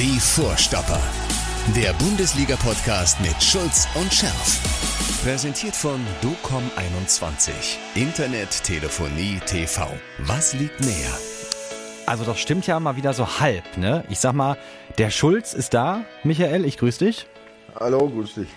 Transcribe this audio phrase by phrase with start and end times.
[0.00, 0.98] Die Vorstopper.
[1.76, 5.22] Der Bundesliga-Podcast mit Schulz und Scherf.
[5.22, 7.50] Präsentiert von DOCOM21.
[7.94, 9.86] Internet, Telefonie, TV.
[10.20, 11.12] Was liegt näher?
[12.06, 14.02] Also das stimmt ja mal wieder so halb, ne?
[14.08, 14.56] Ich sag mal,
[14.96, 16.06] der Schulz ist da.
[16.24, 17.26] Michael, ich grüße dich.
[17.78, 18.48] Hallo, grüß dich.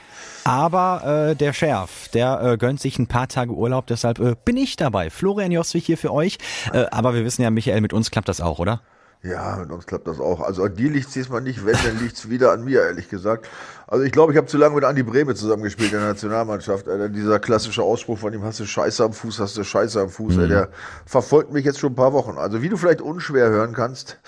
[0.46, 4.55] Aber äh, der Schärf, der äh, gönnt sich ein paar Tage Urlaub, deshalb äh, bin
[4.55, 5.10] ich dabei.
[5.10, 6.38] Florian Joswig hier für euch.
[6.71, 8.80] Äh, aber wir wissen ja, Michael, mit uns klappt das auch, oder?
[9.24, 10.42] Ja, mit uns klappt das auch.
[10.42, 13.08] Also an dir liegt es diesmal nicht, wenn, dann liegt es wieder an mir, ehrlich
[13.08, 13.48] gesagt.
[13.88, 16.90] Also ich glaube, ich habe zu lange mit Andi Breme zusammengespielt in der Nationalmannschaft.
[16.90, 17.08] Alter.
[17.08, 20.36] Dieser klassische Ausspruch von ihm, hast du Scheiße am Fuß, hast du Scheiße am Fuß,
[20.36, 20.50] mhm.
[20.50, 20.70] der
[21.05, 22.38] verfolgt mich jetzt schon ein paar Wochen.
[22.38, 24.20] Also wie du vielleicht unschwer hören kannst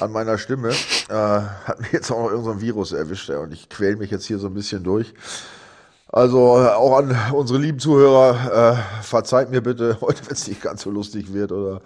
[0.00, 3.30] an meiner Stimme, äh, hat mich jetzt auch noch irgendein Virus erwischt.
[3.30, 5.14] Ja, und ich quäl mich jetzt hier so ein bisschen durch.
[6.14, 10.60] Also äh, auch an unsere lieben Zuhörer, äh, verzeiht mir bitte heute, wenn es nicht
[10.60, 11.80] ganz so lustig wird oder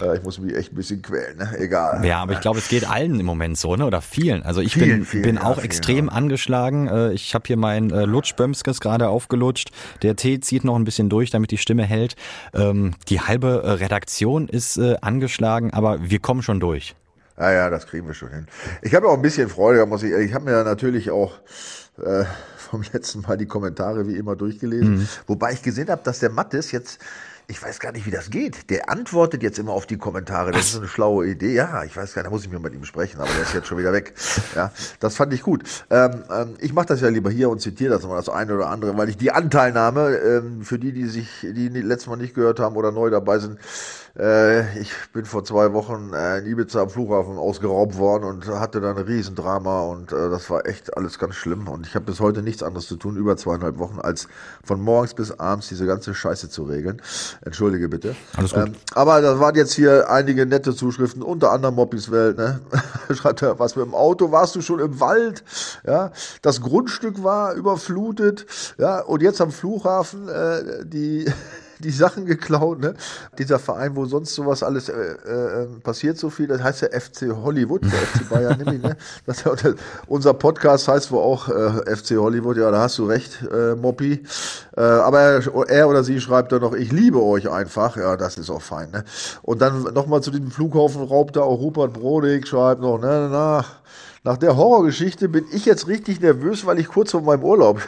[0.00, 1.54] äh, ich muss mich echt ein bisschen quälen, ne?
[1.58, 2.02] egal.
[2.02, 3.84] Ja, aber ich glaube, es geht allen im Moment so, ne?
[3.84, 4.42] oder vielen.
[4.44, 6.12] Also ich vielen, bin, vielen, bin ja, auch vielen, extrem ja.
[6.12, 6.86] angeschlagen.
[6.86, 9.70] Äh, ich habe hier mein äh, Lutschbömskes gerade aufgelutscht.
[10.00, 12.16] Der Tee zieht noch ein bisschen durch, damit die Stimme hält.
[12.54, 16.96] Ähm, die halbe äh, Redaktion ist äh, angeschlagen, aber wir kommen schon durch.
[17.38, 18.46] Ja, ja, das kriegen wir schon hin.
[18.80, 21.32] Ich habe auch ein bisschen Freude, muss ich Ich habe mir natürlich auch
[22.02, 22.24] äh,
[22.76, 24.96] vom letzten Mal die Kommentare wie immer durchgelesen.
[24.96, 25.08] Mhm.
[25.26, 27.00] Wobei ich gesehen habe, dass der Mattes jetzt,
[27.48, 28.70] ich weiß gar nicht, wie das geht.
[28.70, 30.50] Der antwortet jetzt immer auf die Kommentare.
[30.50, 30.66] Das Was?
[30.66, 31.54] ist so eine schlaue Idee.
[31.54, 33.54] Ja, ich weiß gar nicht, da muss ich mir mit ihm sprechen, aber der ist
[33.54, 34.14] jetzt schon wieder weg.
[34.54, 35.62] Ja, das fand ich gut.
[35.90, 38.68] Ähm, ähm, ich mache das ja lieber hier und zitiere das mal das eine oder
[38.70, 42.58] andere, weil ich die Anteilnahme, ähm, für die, die sich, die letztes Mal nicht gehört
[42.58, 43.58] haben oder neu dabei sind,
[44.18, 48.80] äh, ich bin vor zwei Wochen äh, in Ibiza am Flughafen ausgeraubt worden und hatte
[48.80, 51.68] da ein Riesendrama und äh, das war echt alles ganz schlimm.
[51.68, 54.28] Und ich habe bis heute nichts anderes zu tun, über zweieinhalb Wochen, als
[54.64, 57.02] von morgens bis abends diese ganze Scheiße zu regeln.
[57.44, 58.16] Entschuldige bitte.
[58.36, 58.66] Alles gut.
[58.66, 62.38] Ähm, aber da waren jetzt hier einige nette Zuschriften, unter anderem Moppis Welt.
[62.38, 62.60] Ne?
[63.14, 64.32] Schreibt er, was mit dem Auto?
[64.32, 65.44] Warst du schon im Wald?
[65.86, 66.12] Ja,
[66.42, 68.46] das Grundstück war überflutet.
[68.78, 71.26] Ja, und jetzt am Flughafen äh, die
[71.78, 72.94] die Sachen geklaut, ne?
[73.38, 77.34] Dieser Verein, wo sonst sowas alles äh, äh, passiert, so viel, das heißt ja FC
[77.42, 78.96] Hollywood, der FC Bayern nämlich, ne?
[79.26, 79.74] Das, das,
[80.06, 84.24] unser Podcast heißt wohl auch äh, FC Hollywood, ja, da hast du recht, äh, Moppi.
[84.76, 88.38] Äh, aber er, er oder sie schreibt dann noch, ich liebe euch einfach, ja, das
[88.38, 89.04] ist auch fein, ne?
[89.42, 93.64] Und dann nochmal zu diesem Flughafenraub da, auch Rupert Brodig schreibt noch, ne, na,
[94.24, 97.80] nach der Horrorgeschichte bin ich jetzt richtig nervös, weil ich kurz vor meinem Urlaub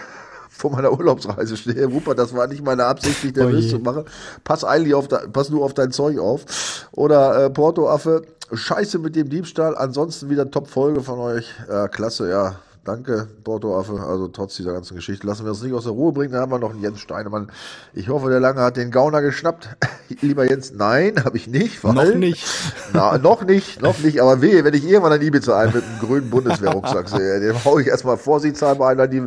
[0.59, 1.87] vor meiner Urlaubsreise stehe.
[1.87, 4.05] Rupert, das war nicht meine Absicht, dich nervös oh zu machen.
[4.43, 6.89] Pass eigentlich auf, de, pass nur auf dein Zeug auf.
[6.93, 9.77] Oder äh, Porto Affe, Scheiße mit dem Diebstahl.
[9.77, 11.49] Ansonsten wieder Top-Folge von euch.
[11.69, 12.57] Ja, klasse, ja.
[12.89, 14.01] Danke, Porto Affe.
[14.01, 16.33] Also trotz dieser ganzen Geschichte lassen wir uns nicht aus der Ruhe bringen.
[16.33, 17.53] Da haben wir noch einen Jens Steinemann.
[17.93, 19.69] Ich hoffe, der Lange hat den Gauner geschnappt.
[20.23, 21.85] Lieber Jens, nein, habe ich nicht.
[21.85, 22.47] Weil, noch nicht.
[22.95, 24.23] Na, noch nicht, noch nicht.
[24.23, 27.79] Aber wehe, wenn ich irgendwann an Ibiza ein mit einem grünen Bundeswehrrucksack sehe, den hau
[27.79, 29.23] ich erstmal vorsichtshalber ein an die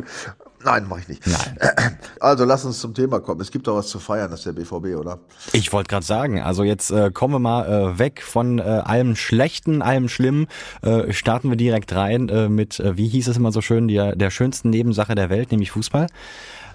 [0.64, 1.26] Nein, mache ich nicht.
[1.26, 1.58] Nein.
[2.20, 3.40] Also lass uns zum Thema kommen.
[3.40, 5.18] Es gibt doch was zu feiern, das ist der BVB, oder?
[5.52, 9.16] Ich wollte gerade sagen, also jetzt äh, kommen wir mal äh, weg von äh, allem
[9.16, 10.46] Schlechten, allem Schlimmen.
[10.82, 14.14] Äh, starten wir direkt rein äh, mit, äh, wie hieß es immer so schön, der,
[14.14, 16.06] der schönsten Nebensache der Welt, nämlich Fußball.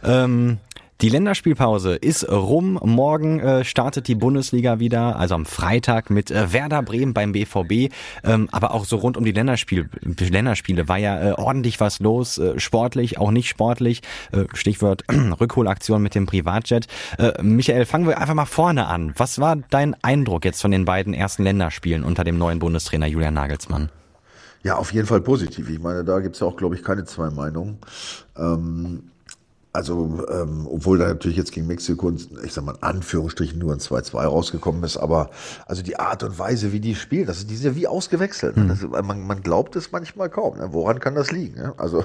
[0.04, 0.58] Ähm,
[1.02, 2.80] die Länderspielpause ist rum.
[2.84, 7.94] Morgen äh, startet die Bundesliga wieder, also am Freitag mit äh, Werder Bremen beim BVB.
[8.24, 12.40] Ähm, aber auch so rund um die Länderspiel Länderspiele war ja äh, ordentlich was los,
[12.40, 14.02] äh, sportlich, auch nicht sportlich.
[14.32, 15.04] Äh, Stichwort
[15.40, 16.88] Rückholaktion mit dem Privatjet.
[17.20, 19.14] Äh, Michael, fangen wir einfach mal vorne an.
[19.18, 23.36] Was war dein Eindruck jetzt von den beiden ersten Länderspielen unter dem neuen Bundestrainer Julian
[23.36, 23.90] Nagelsmann?
[24.64, 25.70] Ja, auf jeden Fall positiv.
[25.70, 27.78] Ich meine, da gibt's ja auch, glaube ich, keine zwei Meinungen.
[28.36, 29.12] Ähm
[29.78, 32.12] also, ähm, obwohl da natürlich jetzt gegen Mexiko,
[32.44, 35.30] ich sag mal in Anführungsstrichen nur ein 2-2 rausgekommen ist, aber
[35.68, 38.58] also die Art und Weise, wie die spielen, das ist, die sind ja wie ausgewechselt.
[38.58, 38.70] Mhm.
[38.70, 40.58] Das, man, man glaubt es manchmal kaum.
[40.58, 40.70] Ne?
[40.72, 41.62] Woran kann das liegen?
[41.62, 41.76] Ne?
[41.78, 42.04] Also,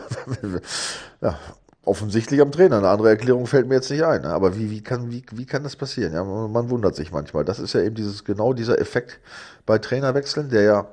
[1.22, 1.38] ja,
[1.86, 2.76] offensichtlich am Trainer.
[2.76, 4.20] Eine andere Erklärung fällt mir jetzt nicht ein.
[4.20, 4.28] Ne?
[4.28, 6.12] Aber wie, wie, kann, wie, wie kann das passieren?
[6.12, 7.46] Ja, man, man wundert sich manchmal.
[7.46, 9.18] Das ist ja eben dieses, genau dieser Effekt
[9.64, 10.86] bei Trainerwechseln, der ja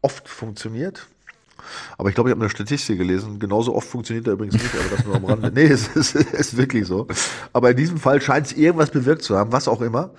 [0.00, 1.08] oft funktioniert.
[1.98, 3.38] Aber ich glaube, ich habe eine Statistik gelesen.
[3.38, 5.50] Genauso oft funktioniert er übrigens nicht, aber das nur am Rande.
[5.54, 7.06] Nee, es ist, ist wirklich so.
[7.52, 10.10] Aber in diesem Fall scheint es irgendwas bewirkt zu haben, was auch immer.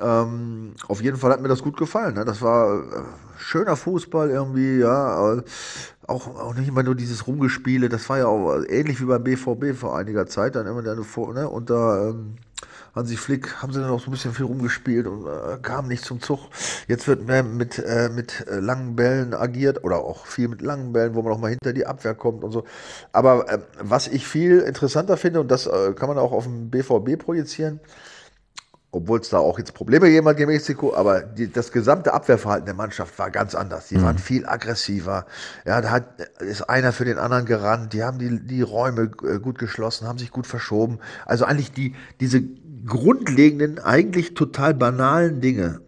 [0.00, 2.14] Ähm, auf jeden Fall hat mir das gut gefallen.
[2.14, 2.24] Ne?
[2.24, 3.02] Das war äh,
[3.38, 5.40] schöner Fußball irgendwie, ja.
[6.06, 7.88] Auch, auch nicht immer nur dieses Rumgespiele.
[7.88, 10.56] Das war ja auch ähnlich wie beim BVB vor einiger Zeit.
[10.56, 12.36] Dann immer eine, ne, unter ähm,
[12.94, 16.04] Hansi Flick haben sie dann auch so ein bisschen viel rumgespielt und äh, kam nicht
[16.04, 16.40] zum Zug.
[16.88, 20.92] Jetzt wird mehr mit, äh, mit äh, langen Bällen agiert oder auch viel mit langen
[20.92, 22.64] Bällen, wo man auch mal hinter die Abwehr kommt und so.
[23.12, 26.70] Aber äh, was ich viel interessanter finde, und das äh, kann man auch auf dem
[26.70, 27.80] BVB projizieren,
[28.94, 32.66] obwohl es da auch jetzt Probleme gegeben hat gegen Mexiko, aber die, das gesamte Abwehrverhalten
[32.66, 33.88] der Mannschaft war ganz anders.
[33.88, 34.02] Die mhm.
[34.04, 35.26] waren viel aggressiver.
[35.66, 37.92] Ja, da hat, ist einer für den anderen gerannt.
[37.92, 41.00] Die haben die, die Räume äh, gut geschlossen, haben sich gut verschoben.
[41.26, 42.42] Also eigentlich die, diese
[42.86, 45.80] grundlegenden, eigentlich total banalen Dinge,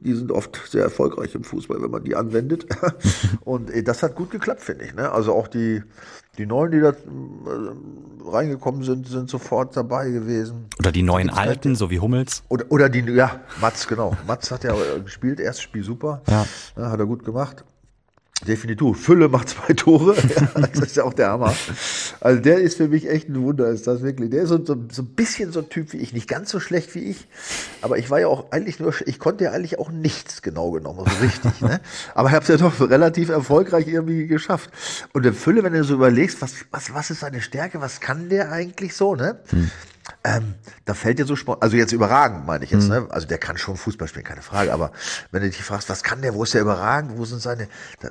[0.00, 2.66] die sind oft sehr erfolgreich im Fußball, wenn man die anwendet.
[3.44, 4.94] Und äh, das hat gut geklappt, finde ich.
[4.94, 5.10] Ne?
[5.10, 5.82] Also auch die,
[6.38, 6.94] die Neuen, die da äh,
[8.24, 10.66] reingekommen sind, sind sofort dabei gewesen.
[10.78, 12.42] Oder die neuen Alten, so wie Hummels.
[12.48, 14.16] Oder, oder die, ja, Mats, genau.
[14.26, 16.22] Mats hat ja äh, gespielt, erstes Spiel super.
[16.28, 16.46] Ja.
[16.76, 17.64] Hat er gut gemacht.
[18.46, 18.98] Definitiv.
[18.98, 20.16] Fülle macht zwei Tore.
[20.30, 21.54] Ja, das ist ja auch der Hammer.
[22.20, 24.30] Also der ist für mich echt ein Wunder, ist das wirklich.
[24.30, 26.12] Der ist so, so, so ein bisschen so ein Typ wie ich.
[26.12, 27.26] Nicht ganz so schlecht wie ich.
[27.82, 31.04] Aber ich war ja auch eigentlich nur, ich konnte ja eigentlich auch nichts genau genommen,
[31.06, 31.60] so richtig.
[31.60, 31.80] ne?
[32.14, 34.70] Aber ich habe es ja doch relativ erfolgreich irgendwie geschafft.
[35.12, 38.28] Und der Fülle, wenn du so überlegst, was, was, was ist seine Stärke, was kann
[38.28, 39.40] der eigentlich so, ne?
[39.50, 39.70] Hm.
[40.24, 40.54] Ähm,
[40.84, 42.90] da fällt dir so Sport, also jetzt überragend, meine ich jetzt, mhm.
[42.90, 43.06] ne?
[43.10, 44.72] Also der kann schon Fußball spielen, keine Frage.
[44.72, 44.92] Aber
[45.30, 47.68] wenn du dich fragst, was kann der, wo ist der überragend, wo sind seine,
[48.00, 48.08] da,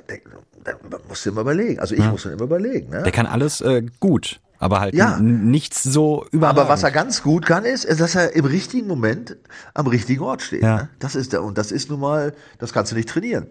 [0.64, 1.78] da, da musst du immer überlegen.
[1.78, 2.10] Also ich ja.
[2.10, 2.90] muss dann immer überlegen.
[2.90, 3.02] Ne?
[3.02, 5.18] Der kann alles äh, gut aber halt ja.
[5.18, 6.60] nichts so überragend.
[6.60, 9.36] Aber was er ganz gut kann, ist, dass er im richtigen Moment
[9.72, 10.62] am richtigen Ort steht.
[10.62, 10.76] Ja.
[10.76, 10.88] Ne?
[10.98, 13.46] Das ist der, und das ist nun mal, das kannst du nicht trainieren.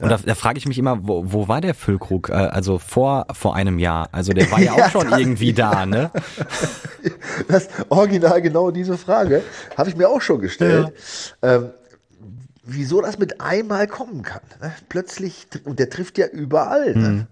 [0.00, 2.30] Und da, da frage ich mich immer, wo, wo war der Füllkrug?
[2.30, 4.08] Äh, also vor, vor einem Jahr.
[4.12, 6.10] Also der war ja auch ja, schon irgendwie da, ne?
[7.48, 9.42] das original genau diese Frage
[9.76, 10.90] habe ich mir auch schon gestellt.
[11.42, 11.56] Ja.
[11.56, 11.70] Ähm,
[12.62, 14.40] wieso das mit einmal kommen kann.
[14.62, 14.72] Ne?
[14.88, 16.94] Plötzlich, und der trifft ja überall.
[16.94, 17.08] Ne?
[17.08, 17.26] Mhm.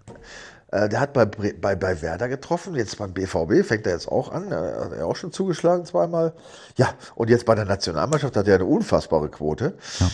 [0.74, 4.32] Äh, der hat bei, bei, bei Werder getroffen, jetzt beim BVB fängt er jetzt auch
[4.32, 6.32] an, er hat er auch schon zugeschlagen zweimal.
[6.76, 9.74] Ja, und jetzt bei der Nationalmannschaft hat er eine unfassbare Quote.
[10.00, 10.10] Ja.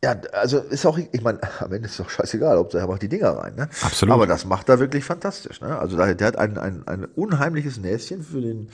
[0.00, 3.08] Ja, also ist auch, ich meine, am Ende ist doch scheißegal, ob er macht die
[3.08, 3.68] Dinger rein, ne?
[3.82, 4.14] Absolut.
[4.14, 5.76] Aber das macht er wirklich fantastisch, ne?
[5.76, 8.68] Also der, der hat ein, ein, ein unheimliches Näschen für den,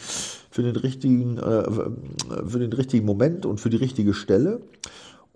[0.51, 4.61] für den richtigen, äh, für den richtigen Moment und für die richtige Stelle.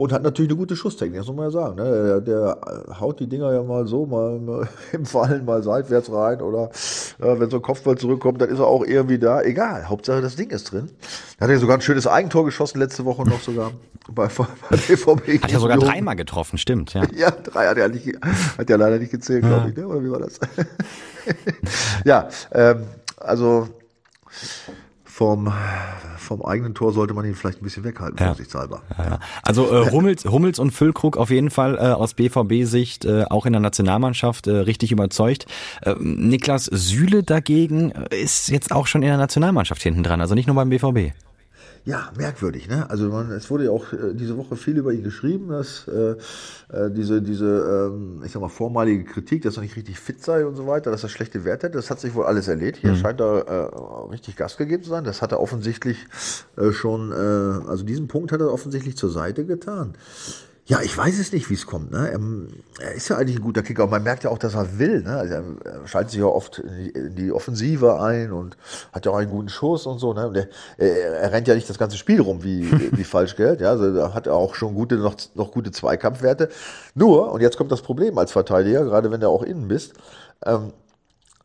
[0.00, 1.74] Und hat natürlich eine gute Schusstechnik, das muss man ja sagen.
[1.74, 1.84] Ne?
[1.84, 4.06] Der, der, haut die Dinger ja mal so,
[4.46, 6.40] mal, im Fallen, mal seitwärts rein.
[6.40, 6.70] Oder
[7.18, 9.42] äh, wenn so ein Kopfball zurückkommt, dann ist er auch irgendwie da.
[9.42, 10.88] Egal, Hauptsache das Ding ist drin.
[11.36, 13.72] Da hat er sogar ein schönes Eigentor geschossen letzte Woche noch sogar
[14.08, 15.42] bei, bei BVB.
[15.42, 16.94] Hat ja sogar dreimal getroffen, stimmt.
[16.94, 18.06] Ja, ja drei hat er, nicht,
[18.56, 19.48] hat ja leider nicht gezählt, ja.
[19.48, 19.76] glaube ich.
[19.76, 19.88] Ne?
[19.88, 20.38] Oder wie war das?
[22.04, 22.84] ja, ähm,
[23.16, 23.66] also
[25.18, 25.52] vom,
[26.16, 28.26] vom eigenen Tor sollte man ihn vielleicht ein bisschen weghalten, ja.
[28.26, 28.82] vorsichtshalber.
[28.96, 29.20] Ja, ja.
[29.42, 33.52] Also äh, Hummels, Hummels und Füllkrug auf jeden Fall äh, aus BVB-Sicht äh, auch in
[33.52, 35.46] der Nationalmannschaft äh, richtig überzeugt.
[35.82, 40.46] Äh, Niklas Süle dagegen ist jetzt auch schon in der Nationalmannschaft hinten dran, also nicht
[40.46, 41.14] nur beim BVB.
[41.88, 42.90] Ja, merkwürdig, ne?
[42.90, 46.16] Also man, es wurde ja auch äh, diese Woche viel über ihn geschrieben, dass äh,
[46.70, 50.44] äh, diese, diese, ähm, ich sag mal, vormalige Kritik, dass er nicht richtig fit sei
[50.44, 52.82] und so weiter, dass er schlechte Werte hat, das hat sich wohl alles erledigt.
[52.82, 52.96] Hier mhm.
[52.96, 55.04] scheint er äh, richtig Gas gegeben zu sein.
[55.04, 55.96] Das hat er offensichtlich
[56.58, 59.94] äh, schon, äh, also diesen Punkt hat er offensichtlich zur Seite getan.
[60.68, 61.92] Ja, ich weiß es nicht, wie es kommt.
[61.92, 62.12] Ne?
[62.14, 62.48] Ähm,
[62.78, 65.02] er ist ja eigentlich ein guter Kicker und man merkt ja auch, dass er will.
[65.02, 65.16] Ne?
[65.16, 65.42] Also er
[65.86, 68.54] schaltet sich ja oft in die, Offensive ein und
[68.92, 70.12] hat ja auch einen guten Schuss und so.
[70.12, 70.28] Ne?
[70.28, 73.62] Und er, er, rennt ja nicht das ganze Spiel rum wie, wie Falschgeld.
[73.62, 73.70] Ja?
[73.70, 76.50] Also da hat er auch schon gute, noch, noch gute Zweikampfwerte.
[76.94, 79.94] Nur, und jetzt kommt das Problem als Verteidiger, gerade wenn du auch innen bist,
[80.44, 80.74] ähm,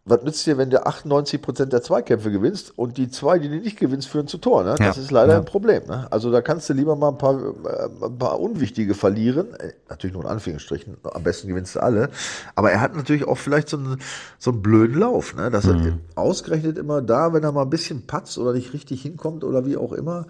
[0.05, 3.55] was nützt dir, wenn du 98 Prozent der Zweikämpfe gewinnst und die zwei, die du
[3.55, 4.65] nicht gewinnst, führen zu Tor?
[4.65, 4.75] Ne?
[4.77, 5.39] Das ja, ist leider ja.
[5.39, 5.83] ein Problem.
[5.87, 6.07] Ne?
[6.11, 9.53] Also da kannst du lieber mal ein paar, äh, ein paar unwichtige verlieren.
[9.53, 10.97] Äh, natürlich nur in Anführungsstrichen.
[11.03, 12.09] Am besten gewinnst du alle.
[12.55, 14.01] Aber er hat natürlich auch vielleicht so einen,
[14.39, 15.49] so einen blöden Lauf, ne?
[15.49, 15.99] dass mhm.
[16.15, 19.65] er ausgerechnet immer da, wenn er mal ein bisschen patzt oder nicht richtig hinkommt oder
[19.65, 20.25] wie auch immer,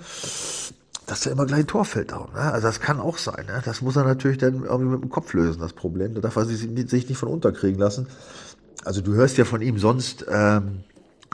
[1.08, 2.32] dass er immer gleich ein Tor fällt auch.
[2.32, 2.42] Ne?
[2.42, 3.48] Also das kann auch sein.
[3.48, 3.63] Ne?
[3.65, 6.13] Das muss er natürlich dann irgendwie mit dem Kopf lösen, das Problem.
[6.13, 8.06] Da darf er sich nicht von unterkriegen lassen
[8.86, 10.84] also du hörst ja von ihm sonst ähm,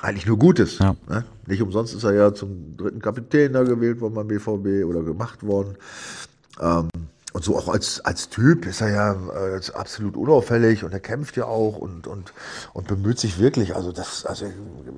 [0.01, 0.79] eigentlich nur Gutes.
[0.79, 0.95] Ja.
[1.07, 1.25] Ne?
[1.45, 5.43] Nicht umsonst ist er ja zum dritten Kapitän da gewählt worden beim BVB oder gemacht
[5.43, 5.75] worden.
[6.59, 6.89] Ähm,
[7.31, 11.37] und so auch als, als Typ ist er ja äh, absolut unauffällig und er kämpft
[11.37, 12.33] ja auch und, und,
[12.73, 13.75] und bemüht sich wirklich.
[13.75, 14.45] Also das, also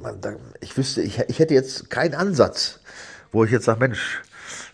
[0.02, 2.80] man, da, ich wüsste, ich, ich hätte jetzt keinen Ansatz,
[3.34, 4.22] wo ich jetzt sage, Mensch,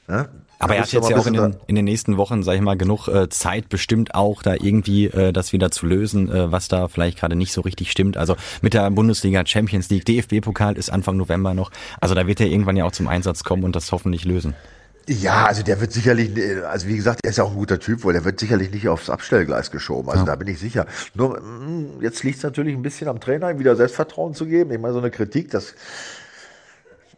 [0.07, 2.61] ne, aber er hat jetzt ja auch in den, in den nächsten Wochen, sag ich
[2.61, 6.67] mal, genug äh, Zeit bestimmt auch, da irgendwie äh, das wieder zu lösen, äh, was
[6.67, 8.17] da vielleicht gerade nicht so richtig stimmt.
[8.17, 11.71] Also mit der Bundesliga Champions League, DFB-Pokal ist Anfang November noch.
[12.01, 14.55] Also da wird er irgendwann ja auch zum Einsatz kommen und das hoffentlich lösen.
[15.09, 16.31] Ja, also der wird sicherlich,
[16.65, 18.89] also wie gesagt, er ist ja auch ein guter Typ, weil der wird sicherlich nicht
[18.89, 20.09] aufs Abstellgleis geschoben.
[20.09, 20.25] Also ja.
[20.25, 20.85] da bin ich sicher.
[21.13, 24.71] Nur mm, jetzt liegt es natürlich ein bisschen am Trainer, wieder Selbstvertrauen zu geben.
[24.71, 25.75] Ich meine, so eine Kritik, das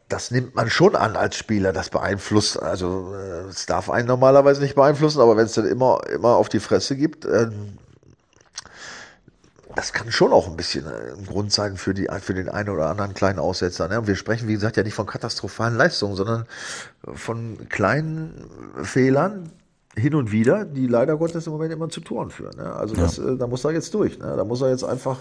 [0.09, 4.61] das nimmt man schon an als Spieler, das beeinflusst, also äh, es darf einen normalerweise
[4.61, 7.47] nicht beeinflussen, aber wenn es dann immer, immer auf die Fresse gibt, äh,
[9.75, 12.69] das kann schon auch ein bisschen äh, ein Grund sein für, die, für den einen
[12.69, 13.87] oder anderen kleinen Aussetzer.
[13.87, 13.99] Ne?
[13.99, 16.45] Und wir sprechen, wie gesagt, ja nicht von katastrophalen Leistungen, sondern
[17.13, 18.49] von kleinen
[18.81, 19.51] Fehlern,
[19.95, 22.57] hin und wieder, die leider Gottes im Moment immer zu Toren führen.
[22.57, 22.73] Ne?
[22.73, 23.33] Also das, ja.
[23.33, 24.17] äh, da muss er jetzt durch.
[24.17, 24.35] Ne?
[24.35, 25.17] Da muss er jetzt einfach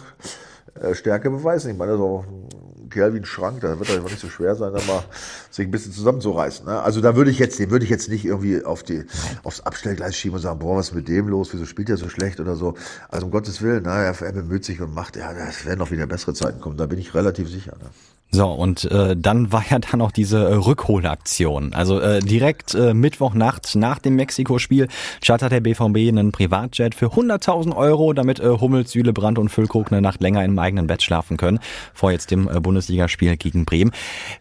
[0.92, 1.70] Stärke beweisen.
[1.70, 4.72] Ich meine, so ein Kerl wie ein Schrank, da wird er nicht so schwer sein,
[4.72, 5.04] da mal
[5.50, 6.66] sich ein bisschen zusammenzureißen.
[6.66, 6.80] Ne?
[6.80, 9.04] Also da würde ich jetzt, den würde ich jetzt nicht irgendwie auf die,
[9.44, 11.50] aufs Abstellgleis schieben und sagen, boah, was ist mit dem los?
[11.52, 12.74] Wieso spielt er so schlecht oder so?
[13.08, 15.90] Also um Gottes Willen, na, er, er bemüht sich und macht, ja, es werden noch
[15.90, 16.76] wieder bessere Zeiten kommen.
[16.76, 17.76] Da bin ich relativ sicher.
[17.80, 17.90] Ne?
[18.30, 21.72] So, und äh, dann war ja dann auch diese äh, Rückholaktion.
[21.72, 24.88] Also äh, direkt äh, Mittwochnacht nach dem Mexiko-Spiel
[25.24, 29.90] chartert der BVB einen Privatjet für 100.000 Euro, damit äh, Hummels, Süle, Brandt und Füllkrug
[29.90, 31.58] eine Nacht länger im eigenen Bett schlafen können,
[31.94, 33.92] vor jetzt dem äh, Bundesligaspiel gegen Bremen.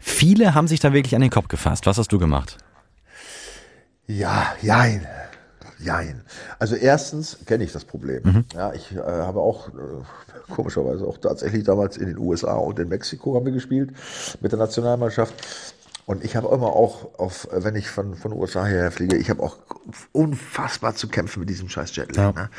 [0.02, 1.86] Viele haben sich da wirklich an den Kopf gefasst.
[1.86, 2.58] Was hast du gemacht?
[4.06, 5.08] Ja, jein.
[5.80, 6.22] Jein.
[6.60, 8.24] Also erstens kenne ich das Problem.
[8.24, 8.46] Mhm.
[8.54, 9.72] Ja, ich äh, habe auch äh,
[10.52, 13.92] komischerweise auch tatsächlich damals in den USA und in Mexiko haben wir gespielt
[14.42, 15.34] mit der Nationalmannschaft.
[16.08, 19.44] Und ich habe immer auch, auf, wenn ich von, von USA her fliege, ich habe
[19.44, 19.58] auch
[20.14, 22.18] unfassbar zu kämpfen mit diesem scheiß Jetlag.
[22.18, 22.44] Ja.
[22.44, 22.50] Ne?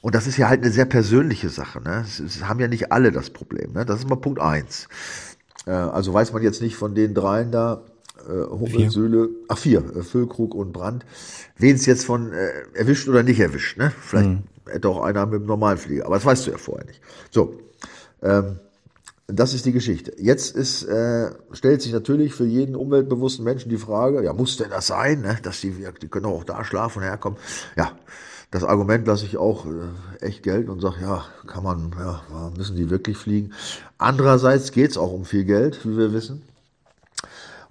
[0.00, 1.80] Und das ist ja halt eine sehr persönliche Sache.
[1.80, 2.04] Ne?
[2.04, 3.72] Es, es haben ja nicht alle das Problem.
[3.72, 3.86] Ne?
[3.86, 4.88] Das ist mal Punkt eins.
[5.66, 7.82] Äh, also weiß man jetzt nicht von den dreien da,
[8.28, 11.04] äh, Söhle, ach vier, äh, Füllkrug und Brand,
[11.56, 13.78] wen es jetzt von äh, erwischt oder nicht erwischt.
[13.78, 13.92] Ne?
[14.00, 14.42] Vielleicht mhm.
[14.66, 17.00] hätte auch einer mit dem normalen Flieger, aber das weißt du ja vorher nicht.
[17.30, 17.54] So,
[18.22, 18.60] ähm,
[19.26, 20.14] das ist die Geschichte.
[20.18, 24.70] Jetzt ist, äh, stellt sich natürlich für jeden umweltbewussten Menschen die Frage, ja, muss denn
[24.70, 25.38] das sein, ne?
[25.42, 27.38] dass die, die können auch da schlafen und herkommen.
[27.76, 27.92] Ja,
[28.50, 32.22] das Argument lasse ich auch äh, echt gelten und sage, ja, kann man, ja,
[32.56, 33.52] müssen die wirklich fliegen.
[33.98, 36.42] Andererseits geht es auch um viel Geld, wie wir wissen.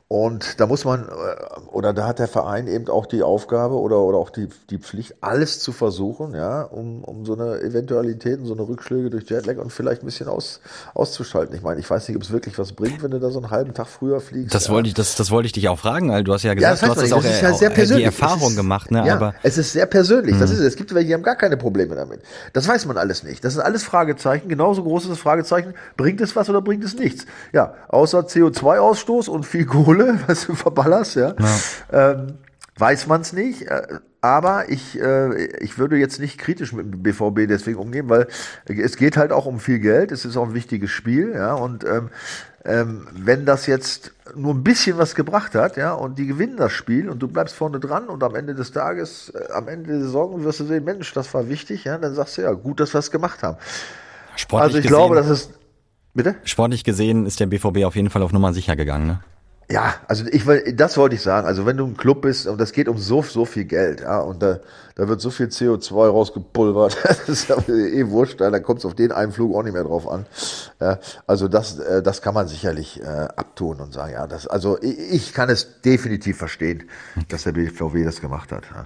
[0.10, 4.00] Und da muss man, äh, oder da hat der Verein eben auch die Aufgabe oder,
[4.00, 8.54] oder auch die, die Pflicht, alles zu versuchen, ja, um, um so eine Eventualitäten, so
[8.54, 10.62] eine Rückschläge durch Jetlag und vielleicht ein bisschen aus,
[10.94, 11.54] auszuschalten.
[11.58, 13.52] Ich meine, ich weiß nicht, ob es wirklich was bringt, wenn du da so einen
[13.52, 14.56] halben Tag früher fliegst.
[14.56, 14.74] Das ja.
[14.74, 16.88] wollte ich, das, das wollte ich dich auch fragen, weil du hast ja gesagt, ja,
[16.88, 18.04] das du hast das auch, ja sehr persönlich.
[18.04, 19.06] die Erfahrung ist, gemacht, ne?
[19.06, 20.36] Ja, aber es ist sehr persönlich.
[20.36, 20.40] Mh.
[20.40, 20.68] Das ist es.
[20.68, 22.22] Es gibt welche, die haben gar keine Probleme damit.
[22.54, 23.44] Das weiß man alles nicht.
[23.44, 24.48] Das sind alles Fragezeichen.
[24.48, 25.74] Genauso groß ist das Fragezeichen.
[25.98, 27.26] Bringt es was oder bringt es nichts?
[27.52, 31.36] Ja, außer CO2-Ausstoß und viel Kohle Kohle, was du verballerst, ja.
[31.39, 32.12] ja.
[32.12, 32.34] Ähm,
[32.77, 33.82] weiß man es nicht, äh,
[34.22, 38.27] aber ich, äh, ich würde jetzt nicht kritisch mit dem BVB deswegen umgehen, weil
[38.66, 41.84] es geht halt auch um viel Geld, es ist auch ein wichtiges Spiel, ja, und
[41.84, 42.10] ähm,
[42.66, 46.74] ähm, wenn das jetzt nur ein bisschen was gebracht hat, ja, und die gewinnen das
[46.74, 50.01] Spiel und du bleibst vorne dran und am Ende des Tages, äh, am Ende der
[50.01, 52.94] Saison wirst du sehen, Mensch, das war wichtig, ja, dann sagst du ja, gut, dass
[52.94, 53.58] wir es gemacht haben.
[54.36, 55.51] Sportlich also ich gesehen, glaube, das ist,
[56.13, 56.36] bitte?
[56.44, 59.20] Sportlich gesehen ist der BVB auf jeden Fall auf Nummer sicher gegangen, ne?
[59.70, 60.46] Ja, also ich
[60.78, 61.46] das wollte ich sagen.
[61.46, 64.20] Also wenn du ein Club bist und das geht um so so viel Geld, ja,
[64.20, 64.62] und da,
[64.96, 68.96] da wird so viel CO2 rausgepulvert, das ist ja eh wurscht, da kommt es auf
[68.96, 70.26] den einen Flug auch nicht mehr drauf an.
[70.80, 74.82] Ja, also das äh, das kann man sicherlich äh, abtun und sagen, ja, das also
[74.82, 76.84] ich, ich kann es definitiv verstehen,
[77.28, 78.64] dass der BVW das gemacht hat.
[78.74, 78.86] Ja.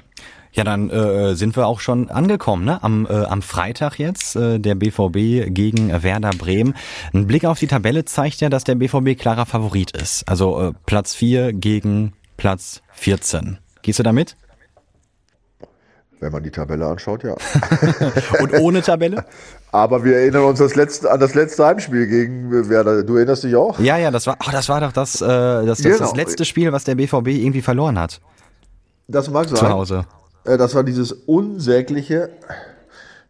[0.53, 2.83] Ja, dann äh, sind wir auch schon angekommen, ne?
[2.83, 6.75] Am, äh, am Freitag jetzt, äh, der BVB gegen Werder Bremen.
[7.13, 10.27] Ein Blick auf die Tabelle zeigt ja, dass der BVB klarer Favorit ist.
[10.27, 13.59] Also äh, Platz 4 gegen Platz 14.
[13.81, 14.35] Gehst du damit?
[16.19, 17.33] Wenn man die Tabelle anschaut, ja.
[18.39, 19.25] Und ohne Tabelle?
[19.71, 23.03] Aber wir erinnern uns das letzte, an das letzte Heimspiel gegen Werder.
[23.03, 23.79] Du erinnerst dich auch?
[23.79, 25.97] Ja, ja, das war, oh, das war doch das, äh, das, das, genau.
[25.97, 28.19] das letzte Spiel, was der BVB irgendwie verloren hat.
[29.07, 29.57] Das mag sein.
[29.57, 30.05] Zu Hause.
[30.43, 32.29] Äh, das war dieses unsägliche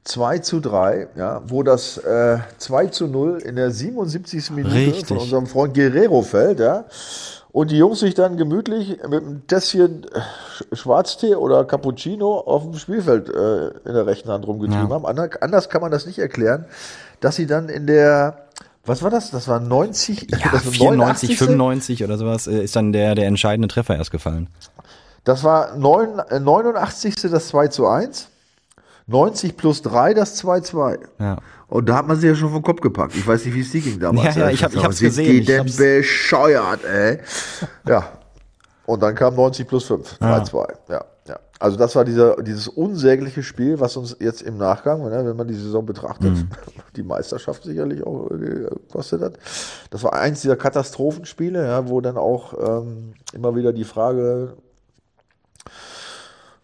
[0.03, 4.51] 2 zu 3, ja, wo das äh, 2 zu 0 in der 77.
[4.51, 5.07] Minute Richtig.
[5.07, 6.85] von unserem Freund Guerrero fällt, ja.
[7.51, 12.75] Und die Jungs sich dann gemütlich mit einem Tässchen äh, Schwarztee oder Cappuccino auf dem
[12.75, 14.95] Spielfeld äh, in der rechten Hand rumgetrieben ja.
[14.95, 15.05] haben.
[15.05, 16.65] Anders kann man das nicht erklären,
[17.19, 18.47] dass sie dann in der
[18.83, 19.29] was war das?
[19.29, 23.27] Das war 90, ja, das war 94, 95 oder sowas, äh, ist dann der, der
[23.27, 24.47] entscheidende Treffer erst gefallen.
[25.23, 27.23] Das war 9, 89.
[27.23, 28.29] Äh, das 2 zu 1.
[29.07, 30.99] 90 plus 3 das 2-2.
[31.19, 31.37] Ja.
[31.67, 33.15] Und da hat man sich ja schon vom Kopf gepackt.
[33.15, 34.35] Ich weiß nicht, wie es dir ging damals.
[34.35, 35.31] Ja, ja, ich, hab, ich hab's Sind gesehen.
[35.31, 37.19] Die denn bescheuert, ey.
[37.87, 38.09] Ja.
[38.85, 40.55] Und dann kam 90 plus 5, 3-2.
[40.57, 40.95] Ja.
[40.95, 41.39] ja, ja.
[41.59, 45.47] Also das war dieser, dieses unsägliche Spiel, was uns jetzt im Nachgang, ne, wenn man
[45.47, 46.49] die Saison betrachtet, mhm.
[46.95, 49.33] die Meisterschaft sicherlich auch gekostet hat.
[49.91, 54.57] Das war eins dieser Katastrophenspiele, ja, wo dann auch ähm, immer wieder die Frage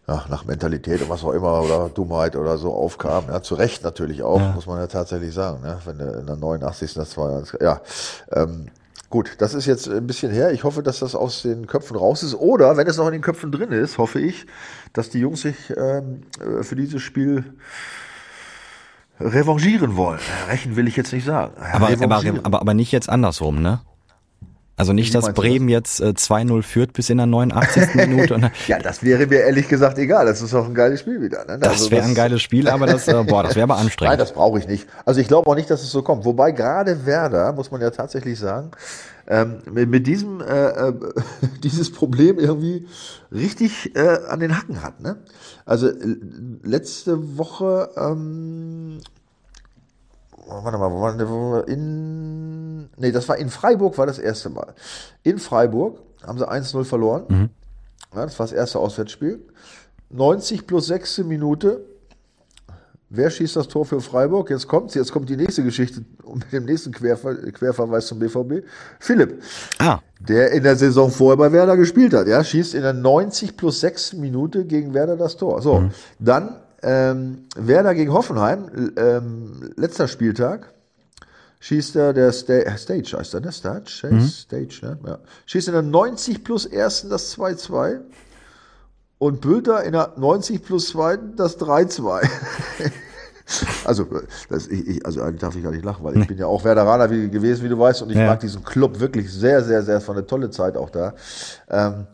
[0.08, 3.24] ja, nach Mentalität und was auch immer oder Dummheit oder so aufkam.
[3.28, 4.52] Ja, zu Recht natürlich auch, ja.
[4.52, 5.60] muss man ja tatsächlich sagen.
[5.60, 5.78] Ne?
[5.84, 6.94] Wenn in der 89.
[6.94, 7.82] das war, ja.
[8.32, 8.68] Ähm,
[9.10, 10.50] gut, das ist jetzt ein bisschen her.
[10.52, 12.34] Ich hoffe, dass das aus den Köpfen raus ist.
[12.34, 14.46] Oder wenn es noch in den Köpfen drin ist, hoffe ich,
[14.94, 16.22] dass die Jungs sich ähm,
[16.62, 17.44] für dieses Spiel
[19.20, 20.20] revanchieren wollen.
[20.48, 21.52] Rächen will ich jetzt nicht sagen.
[21.72, 23.80] Aber, aber, aber, aber nicht jetzt andersrum, ne?
[24.78, 25.98] Also nicht, dass Bremen das?
[25.98, 27.94] jetzt äh, 2-0 führt bis in der 89.
[27.94, 28.52] Minute.
[28.68, 30.24] ja, das wäre mir ehrlich gesagt egal.
[30.24, 31.44] Das ist auch ein geiles Spiel wieder.
[31.46, 31.58] Ne?
[31.58, 34.12] Das also wäre ein geiles Spiel, aber das, äh, boah, das wäre aber anstrengend.
[34.12, 34.86] Nein, das brauche ich nicht.
[35.04, 36.24] Also ich glaube auch nicht, dass es so kommt.
[36.24, 38.70] Wobei gerade Werder, muss man ja tatsächlich sagen,
[39.26, 40.92] ähm, mit, mit diesem äh, äh,
[41.62, 42.86] dieses Problem irgendwie
[43.32, 45.00] richtig äh, an den Hacken hat.
[45.00, 45.16] Ne?
[45.66, 45.90] Also
[46.62, 49.00] letzte Woche ähm,
[50.48, 54.74] warte mal, wo war denn in, nee, das war in Freiburg, war das erste Mal.
[55.22, 57.24] In Freiburg haben sie 1-0 verloren.
[57.28, 57.50] Mhm.
[58.14, 59.40] Ja, das war das erste Auswärtsspiel.
[60.10, 61.18] 90 plus 6.
[61.18, 61.84] Minute.
[63.10, 64.50] Wer schießt das Tor für Freiburg?
[64.50, 68.66] Jetzt kommt's, jetzt kommt die nächste Geschichte mit dem nächsten Querver Querverweis zum BVB.
[68.98, 69.42] Philipp.
[69.78, 70.00] Ah.
[70.20, 73.80] Der in der Saison vorher bei Werder gespielt hat, ja, schießt in der 90 plus
[73.80, 74.14] 6.
[74.14, 75.62] Minute gegen Werder das Tor.
[75.62, 75.90] So, mhm.
[76.18, 80.72] dann ähm, Werder gegen Hoffenheim, ähm, letzter Spieltag,
[81.60, 83.52] schießt er der Sta Stage, heißt er, ne?
[83.52, 84.28] Stage, mhm.
[84.28, 84.98] Stage, ne?
[85.06, 85.18] Ja.
[85.46, 88.00] Schießt in der 90 plus ersten das 2-2
[89.18, 92.28] und Bülter in der 90 plus zweiten das 3-2.
[93.84, 94.06] also,
[94.48, 96.64] das, ich, ich, also eigentlich darf ich gar nicht lachen, weil ich bin ja auch
[96.64, 98.26] Werderaner wie, gewesen, wie du weißt, und ich ja.
[98.26, 99.96] mag diesen Club wirklich sehr, sehr, sehr.
[99.96, 101.14] Es war eine tolle Zeit auch da.
[101.68, 102.06] Ähm,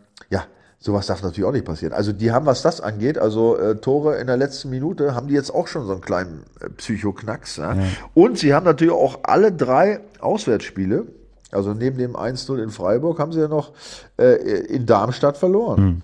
[0.85, 1.95] Sowas darf natürlich auch nicht passieren.
[1.95, 5.35] Also die haben, was das angeht, also äh, Tore in der letzten Minute, haben die
[5.35, 7.57] jetzt auch schon so einen kleinen äh, Psychoknacks.
[7.57, 7.73] Ja?
[7.73, 7.83] Ja.
[8.13, 11.07] Und sie haben natürlich auch alle drei Auswärtsspiele,
[11.51, 13.73] also neben dem 1-0 in Freiburg, haben sie ja noch
[14.19, 14.35] äh,
[14.67, 15.83] in Darmstadt verloren.
[15.83, 16.03] Mhm.